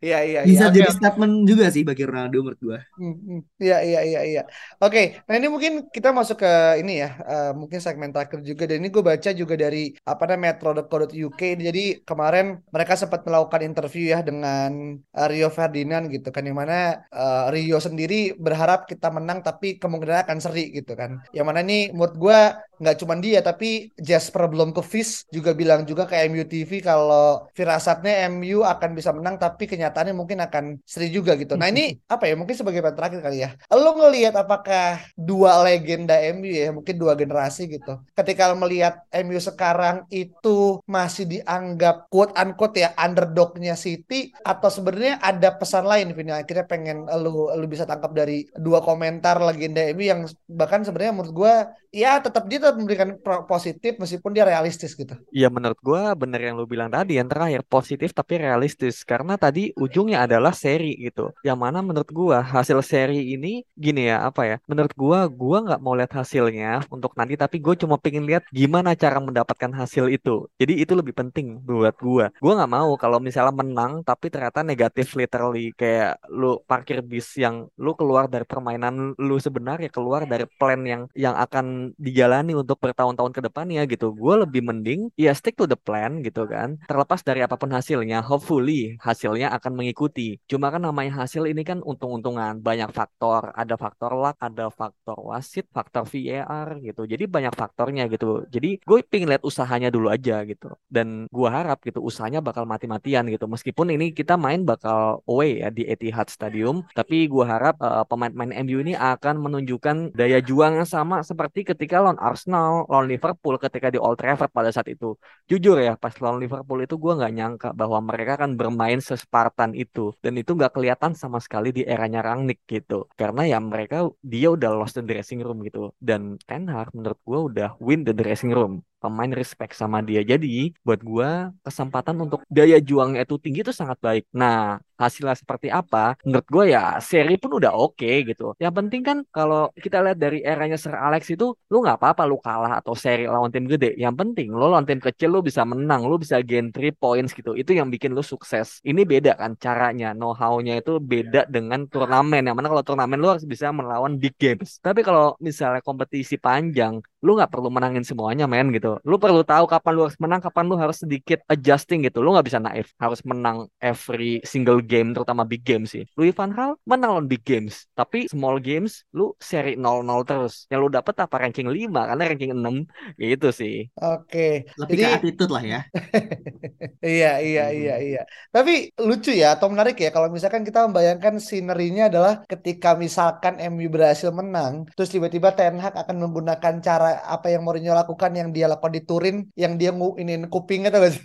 Iya 0.00 0.18
iya 0.24 0.40
bisa 0.48 0.68
iya. 0.68 0.74
jadi 0.74 0.88
okay. 0.88 0.96
statement 0.96 1.34
juga 1.44 1.66
sih 1.68 1.82
bagi 1.84 2.02
Ronaldo 2.08 2.36
menurut 2.40 2.60
gua. 2.60 2.78
Hmm, 2.96 3.16
hmm. 3.16 3.40
Iya 3.60 3.78
iya 3.84 4.00
iya 4.04 4.20
iya. 4.24 4.42
Oke, 4.80 5.20
nah 5.28 5.34
ini 5.36 5.48
mungkin 5.52 5.72
kita 5.92 6.10
masuk 6.10 6.40
ke 6.40 6.52
ini 6.80 7.04
ya, 7.04 7.10
uh, 7.20 7.52
mungkin 7.52 7.78
segmen 7.78 8.10
terakhir 8.10 8.40
juga 8.40 8.64
dan 8.64 8.80
ini 8.80 8.88
gue 8.88 9.04
baca 9.04 9.30
juga 9.36 9.54
dari 9.54 9.92
apa 10.08 10.24
namanya 10.24 10.56
metro.co.uk. 10.56 11.40
Jadi 11.40 11.84
kemarin 12.02 12.64
mereka 12.72 12.96
sempat 12.96 13.20
melakukan 13.28 13.60
interview 13.60 14.16
ya 14.16 14.24
dengan 14.24 14.96
uh, 14.96 15.26
Rio 15.28 15.52
Ferdinand 15.52 16.08
gitu 16.08 16.32
kan, 16.32 16.42
yang 16.48 16.56
mana 16.56 17.04
uh, 17.12 17.52
Rio 17.52 17.76
sendiri 17.76 18.34
berharap 18.40 18.88
kita 18.88 19.12
menang 19.12 19.44
tapi 19.44 19.76
kemungkinan 19.76 20.24
akan 20.24 20.38
seri 20.40 20.72
gitu 20.72 20.96
kan. 20.96 21.20
Yang 21.36 21.46
mana 21.46 21.60
ini 21.60 21.92
menurut 21.92 22.16
gue 22.16 22.38
nggak 22.80 22.96
cuma 22.96 23.14
dia 23.20 23.44
tapi 23.44 23.92
Jasper 24.00 24.48
belum 24.48 24.72
ke 24.72 24.80
Fish 24.80 25.28
juga 25.28 25.52
bilang 25.52 25.84
juga 25.84 26.08
ke 26.08 26.16
MU 26.32 26.48
TV 26.48 26.80
kalau 26.80 27.44
firasatnya 27.52 28.32
MU 28.32 28.64
akan 28.64 28.90
bisa 28.96 29.12
menang 29.12 29.36
tapi 29.36 29.59
kenyataannya 29.66 30.14
mungkin 30.16 30.38
akan 30.44 30.64
seri 30.84 31.10
juga 31.12 31.34
gitu. 31.36 31.56
Nah 31.56 31.68
ini 31.72 31.98
apa 32.14 32.28
ya 32.28 32.34
mungkin 32.36 32.54
sebagai 32.56 32.84
yang 32.84 32.96
terakhir 32.96 33.20
kali 33.24 33.44
ya. 33.44 33.50
Lo 33.72 33.96
ngelihat 33.96 34.36
apakah 34.36 35.00
dua 35.16 35.60
legenda 35.64 36.16
MU 36.36 36.48
ya 36.48 36.70
mungkin 36.70 36.94
dua 36.96 37.16
generasi 37.16 37.66
gitu. 37.68 38.00
Ketika 38.14 38.52
lo 38.52 38.56
melihat 38.60 39.02
MU 39.24 39.40
sekarang 39.40 40.06
itu 40.12 40.78
masih 40.86 41.26
dianggap 41.26 42.06
quote 42.12 42.36
unquote 42.38 42.78
ya 42.78 42.94
underdognya 42.94 43.74
City 43.74 44.30
atau 44.44 44.68
sebenarnya 44.70 45.18
ada 45.20 45.56
pesan 45.56 45.84
lain 45.88 46.12
Vini 46.14 46.32
akhirnya 46.32 46.66
pengen 46.68 47.08
lo 47.08 47.50
lo 47.50 47.66
bisa 47.66 47.88
tangkap 47.88 48.12
dari 48.14 48.46
dua 48.54 48.84
komentar 48.84 49.40
legenda 49.42 49.82
MU 49.90 50.04
yang 50.04 50.20
bahkan 50.46 50.86
sebenarnya 50.86 51.14
menurut 51.16 51.34
gue 51.34 51.54
ya 51.90 52.22
tetap 52.22 52.46
dia 52.46 52.62
tetap 52.62 52.78
memberikan 52.78 53.18
positif 53.50 53.98
meskipun 53.98 54.30
dia 54.30 54.46
realistis 54.46 54.94
gitu. 54.94 55.18
Iya 55.34 55.50
menurut 55.50 55.78
gue 55.82 56.02
bener 56.14 56.40
yang 56.40 56.54
lu 56.54 56.66
bilang 56.66 56.88
tadi 56.90 57.18
yang 57.18 57.26
terakhir 57.26 57.66
positif 57.66 58.14
tapi 58.14 58.38
realistis 58.38 59.02
karena 59.02 59.34
tadi 59.34 59.49
ujungnya 59.74 60.26
adalah 60.26 60.52
seri 60.54 60.94
gitu. 61.00 61.32
Yang 61.46 61.58
mana 61.58 61.78
menurut 61.80 62.10
gue 62.10 62.38
hasil 62.38 62.78
seri 62.84 63.34
ini 63.34 63.66
gini 63.74 64.10
ya 64.10 64.28
apa 64.28 64.42
ya? 64.46 64.56
Menurut 64.70 64.92
gue 64.94 65.18
gue 65.30 65.58
nggak 65.66 65.80
mau 65.82 65.94
lihat 65.98 66.12
hasilnya 66.14 66.86
untuk 66.94 67.12
nanti 67.18 67.34
tapi 67.34 67.56
gue 67.58 67.74
cuma 67.80 67.96
pengen 67.98 68.24
lihat 68.28 68.46
gimana 68.54 68.94
cara 68.94 69.18
mendapatkan 69.18 69.72
hasil 69.74 70.12
itu. 70.12 70.46
Jadi 70.60 70.82
itu 70.82 70.92
lebih 70.94 71.14
penting 71.16 71.58
buat 71.64 71.96
gue. 71.98 72.26
Gue 72.42 72.52
nggak 72.54 72.70
mau 72.70 72.94
kalau 73.00 73.18
misalnya 73.18 73.54
menang 73.54 74.06
tapi 74.06 74.30
ternyata 74.30 74.62
negatif 74.62 75.14
literally 75.18 75.72
kayak 75.74 76.20
lu 76.30 76.60
parkir 76.68 77.02
bis 77.02 77.34
yang 77.40 77.66
lu 77.80 77.92
keluar 77.98 78.30
dari 78.30 78.46
permainan 78.46 79.16
lu 79.18 79.36
sebenarnya 79.40 79.88
keluar 79.90 80.24
dari 80.28 80.44
plan 80.58 80.80
yang 80.86 81.02
yang 81.16 81.34
akan 81.34 81.96
dijalani 81.98 82.52
untuk 82.54 82.78
bertahun-tahun 82.78 83.32
ke 83.34 83.40
depannya 83.46 83.82
gitu. 83.88 84.12
Gue 84.14 84.44
lebih 84.44 84.62
mending 84.64 85.10
ya 85.18 85.32
stick 85.34 85.56
to 85.56 85.66
the 85.66 85.78
plan 85.78 86.20
gitu 86.20 86.44
kan. 86.46 86.76
Terlepas 86.86 87.20
dari 87.24 87.40
apa 87.44 87.56
pun 87.56 87.72
hasilnya, 87.72 88.20
hopefully 88.24 88.96
hasilnya 89.30 89.54
akan 89.54 89.72
mengikuti. 89.78 90.42
Cuma 90.50 90.74
kan 90.74 90.82
namanya 90.82 91.22
hasil 91.22 91.46
ini 91.46 91.62
kan 91.62 91.78
untung-untungan, 91.86 92.58
banyak 92.58 92.90
faktor. 92.90 93.54
Ada 93.54 93.78
faktor 93.78 94.10
luck, 94.18 94.36
ada 94.42 94.66
faktor 94.74 95.16
wasit, 95.30 95.70
faktor 95.70 96.02
VAR 96.02 96.82
gitu. 96.82 97.06
Jadi 97.06 97.24
banyak 97.30 97.54
faktornya 97.54 98.10
gitu. 98.10 98.42
Jadi 98.50 98.82
gue 98.82 98.98
pengen 99.06 99.30
lihat 99.30 99.46
usahanya 99.46 99.88
dulu 99.94 100.10
aja 100.10 100.42
gitu. 100.42 100.74
Dan 100.90 101.30
gue 101.30 101.48
harap 101.48 101.78
gitu 101.86 102.02
usahanya 102.02 102.42
bakal 102.42 102.66
mati-matian 102.66 103.30
gitu. 103.30 103.46
Meskipun 103.46 103.94
ini 103.94 104.10
kita 104.10 104.34
main 104.34 104.66
bakal 104.66 105.22
away 105.30 105.62
ya 105.62 105.70
di 105.70 105.86
Etihad 105.86 106.26
Stadium, 106.26 106.82
tapi 106.90 107.30
gue 107.30 107.44
harap 107.46 107.78
uh, 107.78 108.02
pemain-pemain 108.10 108.66
MU 108.66 108.82
ini 108.82 108.98
akan 108.98 109.38
menunjukkan 109.38 110.18
daya 110.18 110.42
juang 110.42 110.82
yang 110.82 110.88
sama 110.88 111.22
seperti 111.22 111.62
ketika 111.62 112.02
lawan 112.02 112.18
Arsenal, 112.18 112.90
lawan 112.90 113.06
Liverpool 113.06 113.54
ketika 113.62 113.94
di 113.94 113.98
Old 114.02 114.18
Trafford 114.18 114.50
pada 114.50 114.74
saat 114.74 114.90
itu. 114.90 115.14
Jujur 115.46 115.78
ya, 115.78 115.94
pas 115.94 116.12
lawan 116.18 116.42
Liverpool 116.42 116.82
itu 116.82 116.98
gue 116.98 117.12
nggak 117.14 117.32
nyangka 117.38 117.68
bahwa 117.76 118.02
mereka 118.02 118.40
akan 118.40 118.58
bermain 118.58 118.98
sespartan 119.20 119.72
itu. 119.82 120.00
Dan 120.24 120.32
itu 120.40 120.50
nggak 120.58 120.72
kelihatan 120.76 121.12
sama 121.22 121.38
sekali 121.44 121.68
di 121.76 121.82
eranya 121.92 122.20
Rangnick 122.26 122.60
gitu. 122.74 122.94
Karena 123.20 123.40
ya 123.52 123.58
mereka, 123.60 123.96
dia 124.32 124.48
udah 124.56 124.70
lost 124.78 124.94
the 124.98 125.04
dressing 125.10 125.40
room 125.46 125.58
gitu. 125.68 125.92
Dan 126.08 126.20
Ten 126.48 126.64
Hag 126.72 126.88
menurut 126.96 127.20
gue 127.28 127.38
udah 127.48 127.68
win 127.86 128.00
the 128.08 128.14
dressing 128.16 128.52
room 128.56 128.72
pemain 129.00 129.32
respect 129.32 129.72
sama 129.72 129.98
dia. 130.04 130.20
Jadi 130.20 130.76
buat 130.84 131.00
gua 131.00 131.50
kesempatan 131.64 132.16
untuk 132.20 132.44
daya 132.52 132.76
juangnya 132.78 133.24
itu 133.24 133.36
tinggi 133.40 133.60
itu 133.64 133.72
sangat 133.72 133.98
baik. 134.04 134.24
Nah 134.36 134.78
hasilnya 135.00 135.32
seperti 135.32 135.72
apa? 135.72 136.20
Menurut 136.28 136.46
gua 136.52 136.64
ya 136.68 136.82
seri 137.00 137.40
pun 137.40 137.56
udah 137.56 137.72
oke 137.72 137.96
okay, 137.96 138.20
gitu. 138.28 138.52
Yang 138.60 138.74
penting 138.78 139.00
kan 139.08 139.18
kalau 139.32 139.72
kita 139.72 140.04
lihat 140.04 140.18
dari 140.20 140.44
eranya 140.44 140.76
Sir 140.76 140.92
Alex 140.92 141.32
itu 141.32 141.56
lu 141.72 141.76
nggak 141.80 141.96
apa-apa 141.96 142.22
lu 142.28 142.36
kalah 142.36 142.76
atau 142.76 142.92
seri 142.92 143.24
lawan 143.24 143.48
tim 143.48 143.64
gede. 143.64 143.96
Yang 143.96 144.14
penting 144.20 144.48
lu 144.52 144.68
lawan 144.68 144.84
tim 144.84 145.00
kecil 145.00 145.32
lu 145.32 145.40
bisa 145.40 145.64
menang, 145.64 146.04
lu 146.04 146.20
bisa 146.20 146.36
gain 146.44 146.68
3 146.68 146.92
points 146.92 147.32
gitu. 147.32 147.56
Itu 147.56 147.72
yang 147.72 147.88
bikin 147.88 148.12
lu 148.12 148.20
sukses. 148.20 148.84
Ini 148.84 149.00
beda 149.08 149.40
kan 149.40 149.56
caranya, 149.56 150.12
know 150.12 150.36
how-nya 150.36 150.84
itu 150.84 151.00
beda 151.00 151.48
dengan 151.48 151.88
turnamen. 151.88 152.44
Yang 152.44 152.56
mana 152.60 152.68
kalau 152.68 152.84
turnamen 152.84 153.16
lu 153.16 153.28
harus 153.32 153.48
bisa 153.48 153.72
melawan 153.72 154.20
big 154.20 154.36
games. 154.36 154.76
Tapi 154.84 155.00
kalau 155.00 155.32
misalnya 155.40 155.80
kompetisi 155.80 156.36
panjang, 156.36 157.00
lu 157.24 157.30
nggak 157.36 157.50
perlu 157.52 157.68
menangin 157.72 158.04
semuanya 158.04 158.44
men 158.44 158.68
gitu 158.76 158.89
gitu. 158.90 159.08
Lu 159.10 159.16
perlu 159.22 159.40
tahu 159.46 159.64
kapan 159.70 159.92
lu 159.96 160.00
harus 160.06 160.18
menang, 160.22 160.40
kapan 160.42 160.64
lu 160.70 160.74
harus 160.80 160.98
sedikit 161.02 161.38
adjusting 161.52 162.02
gitu. 162.06 162.18
Lu 162.24 162.34
nggak 162.34 162.46
bisa 162.48 162.60
naif, 162.62 162.90
harus 162.98 163.20
menang 163.22 163.66
every 163.78 164.42
single 164.42 164.80
game, 164.82 165.14
terutama 165.14 165.42
big 165.46 165.62
game 165.62 165.84
sih. 165.86 166.02
Louis 166.18 166.34
van 166.34 166.50
Gaal 166.56 166.74
menang 166.86 167.10
lawan 167.16 167.26
big 167.30 167.42
games, 167.46 167.86
tapi 167.98 168.26
small 168.30 168.56
games 168.62 169.02
lu 169.16 169.32
seri 169.40 169.74
0-0 169.78 170.22
terus. 170.28 170.66
Yang 170.70 170.78
lu 170.84 170.88
dapet 170.96 171.14
apa 171.22 171.36
ranking 171.42 171.68
5 171.70 172.00
karena 172.08 172.22
ranking 172.30 172.52
6 172.56 172.74
gitu 173.20 173.48
sih. 173.54 173.74
Oke. 174.00 174.38
Lebih 174.80 174.96
Jadi 174.96 175.02
ke 175.02 175.06
attitude 175.14 175.50
lah 175.54 175.62
ya. 175.72 175.78
iya 177.06 177.26
iya 177.46 177.62
Hmm. 177.70 177.76
iya 177.78 177.92
iya. 178.06 178.18
Tapi 178.54 178.70
lucu 179.08 179.30
ya 179.42 179.46
atau 179.54 179.66
menarik 179.72 179.94
ya 180.04 180.08
kalau 180.14 180.28
misalkan 180.34 180.62
kita 180.68 180.78
membayangkan 180.86 181.34
sinerinya 181.48 182.02
adalah 182.10 182.32
ketika 182.52 182.88
misalkan 183.04 183.54
MU 183.72 183.86
berhasil 183.94 184.30
menang, 184.40 184.72
terus 184.96 185.08
tiba-tiba 185.14 185.48
Ten 185.56 185.74
Hag 185.82 185.94
akan 186.02 186.16
menggunakan 186.24 186.74
cara 186.86 187.06
apa 187.34 187.46
yang 187.52 187.60
Mourinho 187.64 187.92
lakukan 188.00 188.30
yang 188.40 188.48
dia 188.56 188.64
lakukan 188.64 188.79
di 188.88 189.04
Turin, 189.04 189.44
yang 189.52 189.76
dia 189.76 189.92
ngu 189.92 190.16
ini 190.16 190.48
kupingnya 190.48 190.88
tuh 190.88 191.04
gak 191.04 191.12
sih? 191.12 191.22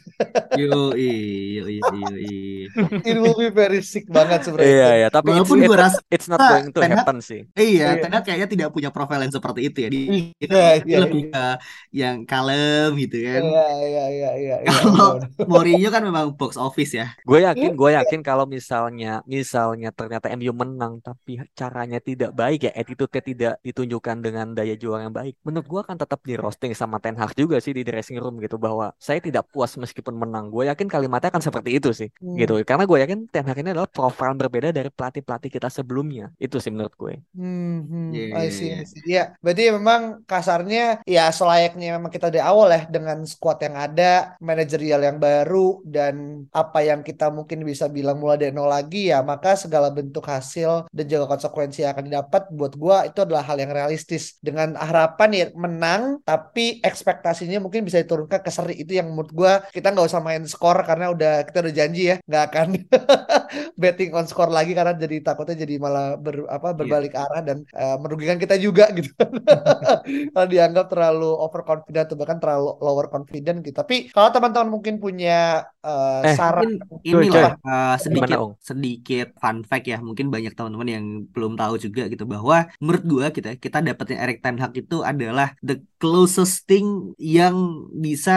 Yo 0.59 0.91
yo 0.91 1.63
yo 1.69 1.85
yo 1.87 2.67
It 3.05 3.15
will 3.21 3.37
be 3.37 3.47
very 3.47 3.79
sick 3.79 4.09
banget 4.09 4.43
sebenarnya. 4.43 4.67
Iya 4.67 4.89
ya, 5.05 5.07
tapi 5.07 5.31
it's, 5.31 5.47
Walaupun 5.47 5.57
it's, 5.61 5.69
gua 5.69 5.77
rasa 5.87 5.99
it's 6.11 6.27
not 6.27 6.41
going 6.41 6.67
to 6.73 6.79
Ten 6.81 6.91
Hag- 6.91 6.99
happen 7.05 7.17
sih. 7.21 7.41
Iya, 7.53 7.95
Iya. 7.95 8.01
Ten 8.01 8.11
Hag 8.11 8.23
kayaknya 8.25 8.47
tidak 8.49 8.69
punya 8.73 8.89
profil 8.89 9.21
yang 9.21 9.31
seperti 9.31 9.59
itu 9.69 9.77
ya. 9.85 9.89
Dia, 9.93 10.03
Iya, 10.41 10.65
iya, 10.81 10.97
lebih 11.05 11.21
ke 11.29 11.45
yang 11.93 12.15
kalem 12.25 12.89
gitu 12.97 13.17
kan. 13.21 13.41
Iya 13.45 13.65
iya 13.85 14.05
iya 14.09 14.31
iya. 14.41 14.55
iya, 14.65 14.71
Kalau 14.73 15.21
benar. 15.21 15.29
Mourinho 15.51 15.89
kan 15.93 16.01
memang 16.01 16.25
box 16.33 16.57
office 16.57 16.91
ya. 16.97 17.05
Gue 17.21 17.45
yakin, 17.45 17.77
gue 17.77 17.89
yakin 17.93 18.19
kalau 18.25 18.49
misalnya, 18.49 19.21
misalnya 19.29 19.93
ternyata 19.93 20.25
MU 20.33 20.49
menang, 20.51 20.97
tapi 20.99 21.37
caranya 21.53 22.01
tidak 22.01 22.33
baik 22.33 22.65
ya, 22.65 22.71
attitude-nya 22.73 23.21
tidak 23.21 23.53
ditunjukkan 23.61 24.17
dengan 24.25 24.47
daya 24.57 24.73
juang 24.73 25.05
yang 25.05 25.13
baik. 25.13 25.37
Menurut 25.45 25.67
gue 25.69 25.79
akan 25.85 25.97
tetap 26.01 26.19
di 26.25 26.33
roasting 26.33 26.73
sama 26.73 26.97
Ten 26.97 27.13
Hag 27.13 27.37
juga 27.37 27.44
sih 27.65 27.73
di 27.77 27.81
dressing 27.87 28.17
room 28.23 28.35
gitu 28.43 28.55
bahwa 28.65 28.85
saya 29.07 29.19
tidak 29.27 29.43
puas 29.53 29.71
meskipun 29.83 30.15
menang. 30.21 30.45
Gue 30.53 30.63
yakin 30.71 30.87
kalimatnya 30.93 31.29
akan 31.33 31.43
seperti 31.47 31.69
itu 31.77 31.89
sih, 31.99 32.09
Hmm. 32.21 32.35
gitu. 32.39 32.53
Karena 32.69 32.83
gue 32.89 32.97
yakin 33.03 33.19
Ten 33.33 33.45
Hag 33.47 33.57
ini 33.61 33.69
adalah 33.73 33.89
profil 33.91 34.31
berbeda 34.41 34.69
dari 34.77 34.89
pelatih-pelatih 34.97 35.49
kita 35.55 35.67
sebelumnya. 35.77 36.25
Itu 36.45 36.57
sih 36.63 36.71
menurut 36.73 36.95
gue. 37.01 37.13
Hmm, 37.35 37.83
hmm, 37.91 38.05
Iya, 38.15 38.25
I 38.31 38.47
iya, 38.47 38.49
see, 38.57 38.67
iya. 38.71 38.75
I 38.79 38.83
see. 38.87 39.01
Iya, 39.03 39.21
berarti 39.43 39.63
memang 39.75 40.01
kasarnya 40.23 41.03
ya 41.03 41.21
selayaknya 41.35 41.99
memang 41.99 42.07
kita 42.15 42.31
dari 42.31 42.39
awal 42.39 42.71
ya 42.71 42.81
dengan 42.87 43.17
squad 43.27 43.59
yang 43.59 43.75
ada, 43.75 44.39
manajerial 44.39 45.03
yang 45.03 45.17
baru 45.19 45.83
dan 45.83 46.47
apa 46.55 46.79
yang 46.87 47.03
kita 47.03 47.27
mungkin 47.27 47.59
bisa 47.67 47.91
bilang 47.91 48.23
mulai 48.23 48.39
dari 48.39 48.55
nol 48.55 48.71
lagi 48.71 49.11
ya, 49.11 49.19
maka 49.19 49.59
segala 49.59 49.91
bentuk 49.91 50.23
hasil 50.31 50.87
dan 50.95 51.05
juga 51.11 51.25
konsekuensi 51.35 51.83
yang 51.83 51.91
akan 51.91 52.05
didapat 52.07 52.41
buat 52.55 52.73
gua 52.79 52.97
itu 53.03 53.19
adalah 53.19 53.43
hal 53.43 53.57
yang 53.59 53.71
realistis 53.75 54.39
dengan 54.39 54.79
harapan 54.79 55.29
ya 55.35 55.45
menang 55.59 56.23
tapi 56.23 56.79
ekspektasinya 57.35 57.59
mungkin 57.59 57.83
bisa 57.83 57.99
diturunkan 57.99 58.39
ke 58.39 58.51
seri. 58.51 58.73
Itu 58.79 58.95
yang 58.95 59.11
menurut 59.11 59.31
gua 59.35 59.53
kita 59.75 59.91
nggak 59.91 60.07
usah 60.07 60.21
main 60.23 60.43
skor 60.47 60.77
karena 60.87 61.11
udah 61.11 61.43
kita 61.47 61.57
udah 61.67 61.73
janji 61.75 62.01
ya 62.11 62.15
nggak 62.23 62.43
akan 62.51 62.67
betting 63.81 64.11
on 64.15 64.25
skor 64.25 64.47
lagi 64.47 64.71
karena 64.71 64.95
jadi 64.95 65.19
takutnya 65.19 65.55
jadi 65.67 65.75
malah 65.77 66.15
ber, 66.15 66.47
apa 66.47 66.71
berbalik 66.71 67.13
arah 67.15 67.41
dan 67.43 67.57
eh, 67.67 67.97
merugikan 67.99 68.39
kita 68.39 68.55
juga 68.55 68.87
gitu. 68.97 69.11
Kalau 70.33 70.47
dianggap 70.47 70.85
terlalu 70.91 71.29
overconfident 71.43 72.05
atau 72.07 72.17
bahkan 72.17 72.39
terlalu 72.39 72.67
lower 72.79 73.07
confident 73.11 73.57
gitu. 73.65 73.75
Tapi 73.75 73.95
kalau 74.15 74.29
teman-teman 74.31 74.69
mungkin 74.71 74.95
punya 75.03 75.67
eh, 75.83 76.23
Eh, 76.25 76.33
saran 76.33 76.81
inilah 77.05 77.59
coy. 77.61 77.69
uh, 77.69 77.95
sedikit 78.01 78.39
Gimana, 78.39 78.57
sedikit 78.63 79.27
fun 79.37 79.57
fact 79.67 79.85
ya. 79.91 79.97
Mungkin 80.01 80.33
banyak 80.33 80.53
teman-teman 80.57 80.89
yang 80.89 81.05
belum 81.29 81.53
tahu 81.59 81.75
juga 81.77 82.07
gitu 82.09 82.23
bahwa 82.25 82.65
menurut 82.81 83.03
gua 83.05 83.25
kita 83.29 83.59
kita 83.59 83.83
dapetin 83.85 84.17
Erik 84.17 84.39
Ten 84.41 84.57
Hag 84.57 84.73
itu 84.73 85.05
adalah 85.05 85.53
the 85.61 85.81
closest 86.01 86.65
thing 86.69 87.13
yang 87.33 87.57
bisa 88.03 88.31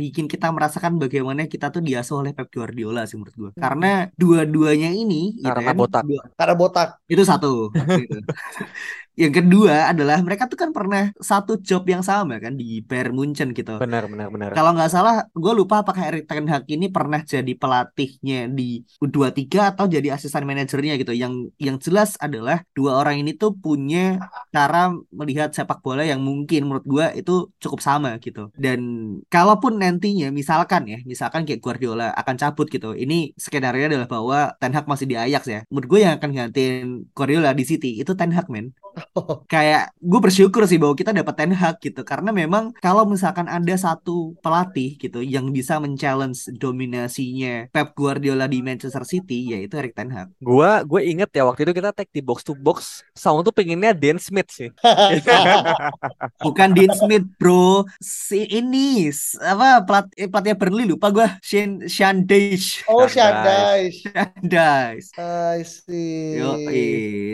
bikin 0.00 0.26
kita 0.32 0.46
merasakan 0.54 0.92
bagaimana 1.02 1.40
kita 1.52 1.66
tuh 1.74 1.82
diasuh 1.88 2.16
oleh 2.22 2.32
Pep 2.36 2.48
Guardiola 2.54 3.02
sih 3.08 3.16
menurut 3.18 3.36
gua. 3.40 3.50
Karena 3.56 3.86
dua-duanya 4.20 4.90
ini 4.92 5.14
gitu 5.40 5.48
Karena 5.48 5.70
kan, 5.72 5.76
botak. 5.80 6.02
dua- 6.04 6.26
karena 6.38 6.54
botak 6.60 6.88
itu 7.12 7.22
satu. 7.24 7.50
gitu. 7.72 8.18
Yang 9.16 9.32
kedua 9.40 9.88
adalah 9.96 10.20
mereka 10.20 10.44
tuh 10.44 10.60
kan 10.60 10.76
pernah 10.76 11.08
satu 11.16 11.56
job 11.64 11.88
yang 11.88 12.04
sama 12.04 12.36
kan 12.36 12.52
di 12.52 12.84
Bayern 12.84 13.16
Munchen 13.16 13.56
gitu. 13.56 13.80
Benar, 13.80 14.04
benar, 14.12 14.28
benar. 14.28 14.52
Kalau 14.52 14.76
nggak 14.76 14.92
salah, 14.92 15.24
gue 15.32 15.52
lupa 15.56 15.80
apakah 15.80 16.04
Erik 16.12 16.28
Ten 16.28 16.44
Hag 16.44 16.68
ini 16.68 16.92
pernah 16.92 17.24
jadi 17.24 17.48
pelatihnya 17.56 18.52
di 18.52 18.84
U23 19.00 19.72
atau 19.72 19.88
jadi 19.88 20.12
asisten 20.12 20.44
manajernya 20.44 21.00
gitu. 21.00 21.16
Yang 21.16 21.48
yang 21.56 21.80
jelas 21.80 22.20
adalah 22.20 22.60
dua 22.76 23.00
orang 23.00 23.24
ini 23.24 23.32
tuh 23.32 23.56
punya 23.56 24.20
cara 24.52 24.92
melihat 25.08 25.48
sepak 25.56 25.80
bola 25.80 26.04
yang 26.04 26.20
mungkin 26.20 26.68
menurut 26.68 26.84
gue 26.84 27.06
itu 27.24 27.48
cukup 27.56 27.80
sama 27.80 28.20
gitu. 28.20 28.52
Dan 28.52 28.80
kalaupun 29.32 29.80
nantinya 29.86 30.28
misalkan 30.34 30.82
ya, 30.90 30.98
misalkan 31.06 31.46
kayak 31.46 31.60
Guardiola 31.62 32.10
akan 32.20 32.34
cabut 32.34 32.66
gitu, 32.66 32.92
ini 32.98 33.30
skenario 33.38 33.86
adalah 33.86 34.08
bahwa 34.10 34.38
Ten 34.58 34.74
Hag 34.74 34.86
masih 34.90 35.06
di 35.06 35.14
Ajax 35.14 35.44
ya. 35.46 35.60
Menurut 35.70 35.88
gue 35.92 36.00
yang 36.02 36.14
akan 36.18 36.30
gantiin 36.34 36.86
Guardiola 37.14 37.54
di 37.54 37.64
City 37.64 37.90
itu 38.02 38.12
Ten 38.18 38.34
Hag 38.34 38.50
men 38.50 38.74
kayak 39.52 39.92
gue 40.00 40.20
bersyukur 40.24 40.64
sih 40.64 40.80
bahwa 40.80 40.96
kita 40.96 41.12
dapat 41.12 41.34
Ten 41.36 41.52
Hag 41.52 41.76
gitu 41.78 42.00
karena 42.02 42.32
memang 42.32 42.72
kalau 42.80 43.04
misalkan 43.04 43.44
ada 43.46 43.74
satu 43.76 44.32
pelatih 44.40 44.96
gitu 44.96 45.20
yang 45.20 45.52
bisa 45.52 45.76
men-challenge 45.76 46.48
dominasinya 46.56 47.68
Pep 47.70 47.92
Guardiola 47.92 48.48
di 48.48 48.64
Manchester 48.64 49.04
City 49.04 49.52
yaitu 49.52 49.76
Erik 49.76 49.92
Ten 49.92 50.08
Hag. 50.10 50.32
Gua 50.40 50.80
gue 50.82 51.00
inget 51.04 51.28
ya 51.30 51.44
waktu 51.44 51.68
itu 51.68 51.72
kita 51.76 51.92
tag 51.92 52.08
di 52.08 52.24
box 52.24 52.40
to 52.40 52.56
box, 52.56 53.04
Sound 53.12 53.44
tuh 53.44 53.52
pengennya 53.52 53.92
Dan 53.92 54.16
Smith 54.16 54.48
sih. 54.48 54.72
Bukan 56.44 56.72
Dean 56.72 56.92
Smith, 56.96 57.26
bro. 57.36 57.84
Si 58.00 58.48
ini 58.48 59.12
s- 59.12 59.36
apa 59.66 59.82
pelat 59.86 60.06
eh, 60.20 60.28
pelatih 60.30 60.54
Burnley 60.60 60.84
lupa 60.92 61.06
gue 61.16 61.26
Shane 61.42 61.72
Sean 61.90 62.16
Dyche. 62.28 62.86
oh 62.86 63.04
Shandais. 63.10 63.94
Shandais 64.02 64.04
Shandais. 64.04 65.06
I 65.18 65.62
see 65.64 66.36
Yo, 66.38 66.56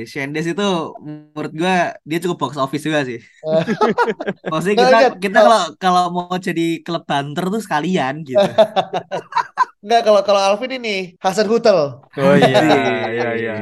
Shandes 0.06 0.46
itu 0.46 0.66
menurut 1.02 1.52
gua 1.52 1.76
dia 2.08 2.18
cukup 2.22 2.38
box 2.38 2.52
office 2.56 2.84
juga 2.86 3.00
sih. 3.08 3.18
Maksudnya 4.50 4.76
kita 4.82 4.98
Nggak, 4.98 5.12
kita 5.22 5.38
kalau 5.42 5.60
kalau 5.82 6.02
mau 6.14 6.34
jadi 6.38 6.66
klub 6.86 7.04
banter 7.06 7.44
tuh 7.50 7.60
sekalian 7.62 8.14
gitu. 8.22 8.38
Enggak 9.82 10.00
kalau 10.06 10.20
kalau 10.22 10.40
Alvin 10.46 10.78
ini 10.78 11.18
Hasan 11.18 11.50
Hutel 11.50 11.98
Oh 12.14 12.34
iya, 12.38 12.62
iya, 13.10 13.26
iya. 13.34 13.52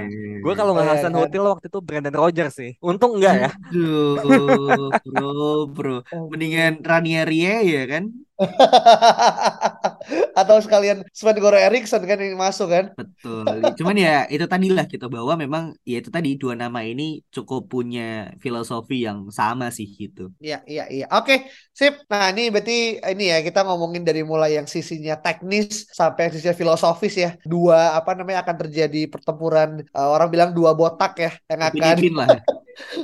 Gue 0.44 0.52
kalau 0.52 0.76
nggak 0.76 0.84
Iya 0.84 0.92
Hasan? 1.00 1.12
Hotel 1.16 1.42
waktu 1.48 1.66
itu 1.72 1.78
Brandon 1.80 2.12
Rogers 2.12 2.52
sih. 2.60 2.70
Untung 2.84 3.16
enggak 3.16 3.34
ya. 3.40 3.50
Aduh, 3.56 4.92
bro, 5.04 5.30
bro. 5.72 5.96
Mendingan 6.28 6.84
Ranieri 6.84 7.40
ya 7.64 7.84
kan? 7.88 8.04
atau 10.40 10.56
sekalian 10.64 11.04
Sven 11.12 11.38
Goran 11.38 11.68
Eriksson 11.68 12.02
kan 12.08 12.18
yang 12.18 12.40
masuk 12.40 12.72
kan 12.72 12.90
Betul. 12.96 13.44
Cuman 13.78 13.96
ya 13.96 14.24
itu 14.28 14.44
tadi 14.44 14.68
lah 14.72 14.84
gitu 14.88 15.06
bahwa 15.08 15.34
memang 15.36 15.64
ya 15.84 16.00
itu 16.00 16.10
tadi 16.12 16.36
dua 16.36 16.56
nama 16.56 16.84
ini 16.84 17.24
cukup 17.32 17.68
punya 17.70 18.34
filosofi 18.40 19.06
yang 19.06 19.28
sama 19.32 19.72
sih 19.72 19.86
gitu. 19.86 20.32
Iya, 20.40 20.64
iya, 20.68 20.84
iya. 20.90 21.06
Oke, 21.12 21.48
sip. 21.72 22.04
Nah, 22.10 22.32
ini 22.32 22.52
berarti 22.52 23.00
ini 23.00 23.24
ya 23.32 23.38
kita 23.40 23.64
ngomongin 23.64 24.04
dari 24.04 24.22
mulai 24.24 24.58
yang 24.58 24.68
sisinya 24.68 25.16
teknis 25.20 25.88
sampai 25.90 26.28
yang 26.28 26.32
sisinya 26.36 26.56
filosofis 26.56 27.14
ya. 27.16 27.30
Dua 27.44 27.96
apa 27.96 28.16
namanya 28.16 28.44
akan 28.44 28.56
terjadi 28.66 29.08
pertempuran 29.08 29.84
eh, 29.84 30.08
orang 30.08 30.28
bilang 30.28 30.50
dua 30.52 30.76
botak 30.76 31.12
ya 31.16 31.32
yang 31.48 31.62
akan 31.70 31.96
lah. 32.16 32.28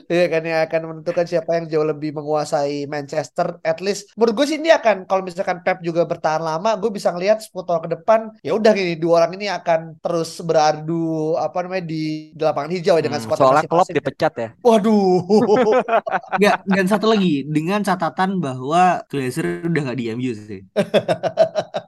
Iya 0.06 0.24
kan 0.32 0.42
yang 0.42 0.60
akan 0.66 0.80
menentukan 0.90 1.26
siapa 1.26 1.50
yang 1.58 1.66
jauh 1.66 1.86
lebih 1.86 2.10
menguasai 2.16 2.86
Manchester. 2.86 3.58
At 3.62 3.78
least 3.84 4.12
menurut 4.16 4.34
gue 4.38 4.46
sih 4.48 4.58
ini 4.58 4.70
akan 4.72 4.96
kalau 5.04 5.22
misalkan 5.26 5.60
Pep 5.64 5.78
juga 5.82 6.02
bertahan 6.06 6.42
lama, 6.42 6.74
gue 6.80 6.90
bisa 6.90 7.10
ngelihat 7.14 7.38
10 7.42 7.66
tahun 7.66 7.82
ke 7.86 7.90
depan 8.00 8.20
ya 8.40 8.52
udah 8.58 8.70
gini 8.72 8.94
dua 8.96 9.12
orang 9.24 9.32
ini 9.38 9.46
akan 9.50 9.80
terus 10.02 10.38
beradu 10.42 10.94
apa 11.36 11.58
namanya 11.64 11.84
di, 11.86 12.30
di 12.32 12.42
lapangan 12.42 12.70
hijau 12.72 12.94
ya 12.98 13.04
dengan 13.04 13.20
Hmm, 13.22 13.32
soalnya 13.34 13.64
Klopp 13.66 13.90
masing-masing. 13.90 13.94
dipecat 13.94 14.32
ya. 14.38 14.48
Waduh. 14.62 15.22
Enggak, 16.36 16.56
dan 16.68 16.86
satu 16.90 17.06
lagi 17.12 17.44
dengan 17.48 17.80
catatan 17.80 18.38
bahwa 18.40 19.02
Glazer 19.10 19.64
udah 19.64 19.80
nggak 19.90 19.98
di 20.00 20.04
MU 20.12 20.32
sih. 20.36 20.60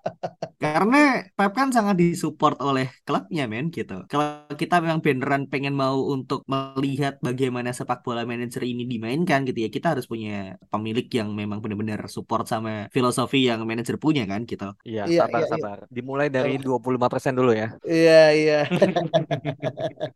Karena 0.79 1.27
Pep 1.35 1.59
kan 1.59 1.75
sangat 1.75 1.99
disupport 1.99 2.55
oleh 2.63 2.87
klubnya 3.03 3.51
men 3.51 3.67
gitu. 3.75 4.07
Kalau 4.07 4.47
kita 4.55 4.79
memang 4.79 5.03
beneran 5.03 5.51
pengen 5.51 5.75
mau 5.75 6.07
untuk 6.07 6.47
melihat 6.47 7.19
bagaimana 7.19 7.75
sepak 7.75 8.07
bola 8.07 8.23
manajer 8.23 8.63
ini 8.63 8.87
dimainkan 8.87 9.43
gitu 9.43 9.67
ya, 9.67 9.75
kita 9.75 9.99
harus 9.99 10.07
punya 10.07 10.55
pemilik 10.71 11.11
yang 11.11 11.35
memang 11.35 11.59
benar-benar 11.59 12.07
support 12.07 12.47
sama 12.47 12.87
filosofi 12.95 13.51
yang 13.51 13.67
manajer 13.67 13.99
punya 13.99 14.23
kan 14.31 14.47
gitu. 14.47 14.71
Iya, 14.87 15.11
Iya, 15.11 15.27
sabar, 15.27 15.43
iya, 15.43 15.43
iya. 15.43 15.51
sabar. 15.51 15.79
Dimulai 15.91 16.31
dari 16.31 16.63
25% 16.63 17.35
dulu 17.35 17.51
ya. 17.59 17.75
Iya, 17.83 18.23
iya. 18.39 18.61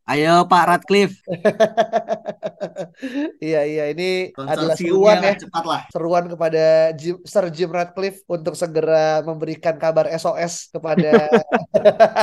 Ayo 0.06 0.46
Pak 0.46 0.64
Radcliffe, 0.70 1.18
Iya, 3.42 3.66
iya. 3.66 3.84
Ini 3.90 4.30
adalah 4.38 4.78
seruan 4.78 5.26
ya. 5.26 5.34
cepat 5.34 5.64
lah. 5.66 5.82
Seruan 5.90 6.30
kepada 6.30 6.94
Jim, 6.94 7.18
Sir 7.26 7.50
Jim 7.50 7.74
Ratcliffe 7.74 8.22
untuk 8.30 8.54
segera 8.54 9.26
memberikan 9.26 9.74
kabar 9.74 10.06
SOS 10.14 10.51
kepada 10.72 11.28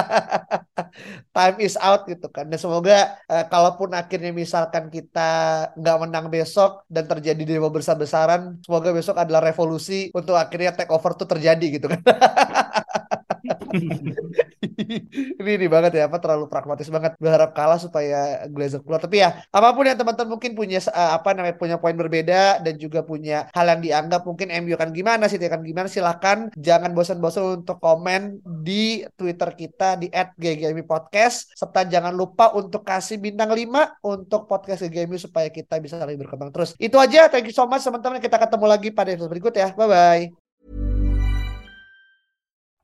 time 1.35 1.57
is 1.63 1.75
out 1.79 2.05
gitu 2.05 2.27
kan. 2.29 2.49
Dan 2.49 2.59
semoga 2.59 3.17
uh, 3.29 3.45
kalaupun 3.47 3.93
akhirnya 3.95 4.31
misalkan 4.33 4.91
kita 4.91 5.29
nggak 5.77 5.97
menang 6.03 6.27
besok 6.27 6.83
dan 6.89 7.07
terjadi 7.07 7.41
demo 7.45 7.69
besar-besaran, 7.71 8.59
semoga 8.63 8.89
besok 8.91 9.15
adalah 9.17 9.41
revolusi 9.43 10.11
untuk 10.13 10.35
akhirnya 10.35 10.75
take 10.75 10.91
over 10.91 11.15
tuh 11.15 11.29
terjadi 11.29 11.65
gitu 11.79 11.87
kan. 11.89 12.01
ini 15.39 15.51
ini 15.59 15.67
banget 15.67 15.91
ya 15.99 16.03
apa 16.07 16.17
terlalu 16.21 16.47
pragmatis 16.47 16.87
banget. 16.87 17.15
Berharap 17.19 17.51
kalah 17.53 17.79
supaya 17.79 18.47
Glazer 18.49 18.81
keluar. 18.83 19.01
Tapi 19.03 19.21
ya 19.23 19.43
apa 19.51 19.69
pun 19.75 19.83
yang 19.85 19.97
teman-teman 19.99 20.39
mungkin 20.39 20.51
punya 20.55 20.79
uh, 20.91 21.19
apa 21.19 21.35
namanya 21.35 21.55
punya 21.59 21.75
poin 21.77 21.95
berbeda 21.95 22.63
dan 22.63 22.73
juga 22.79 23.03
punya 23.03 23.47
hal 23.51 23.65
yang 23.67 23.81
dianggap 23.83 24.21
mungkin 24.23 24.47
MU 24.63 24.73
akan 24.75 24.89
gimana 24.95 25.25
sih 25.27 25.39
akan 25.39 25.61
gimana 25.65 25.87
silahkan 25.89 26.51
jangan 26.55 26.91
bosan-bosan 26.93 27.63
untuk 27.65 27.77
komen 27.81 28.43
di 28.43 29.03
Twitter 29.15 29.49
kita 29.55 29.99
di 29.99 30.07
@ggmi 30.11 30.83
podcast. 30.85 31.51
Serta 31.55 31.83
jangan 31.87 32.13
lupa 32.13 32.51
untuk 32.55 32.85
kasih 32.85 33.19
bintang 33.19 33.51
5 33.51 33.99
untuk 34.05 34.45
podcast 34.45 34.85
GGMU 34.87 35.19
supaya 35.19 35.51
kita 35.51 35.77
bisa 35.81 35.99
lebih 36.03 36.27
berkembang 36.27 36.53
terus. 36.53 36.73
Itu 36.79 36.97
aja 37.01 37.27
thank 37.27 37.49
you 37.49 37.55
so 37.55 37.67
much 37.67 37.83
teman-teman. 37.83 38.21
Kita 38.21 38.39
ketemu 38.39 38.65
lagi 38.65 38.89
pada 38.93 39.11
episode 39.11 39.31
berikut 39.31 39.53
ya. 39.55 39.71
Bye 39.75 39.89
bye 39.89 40.38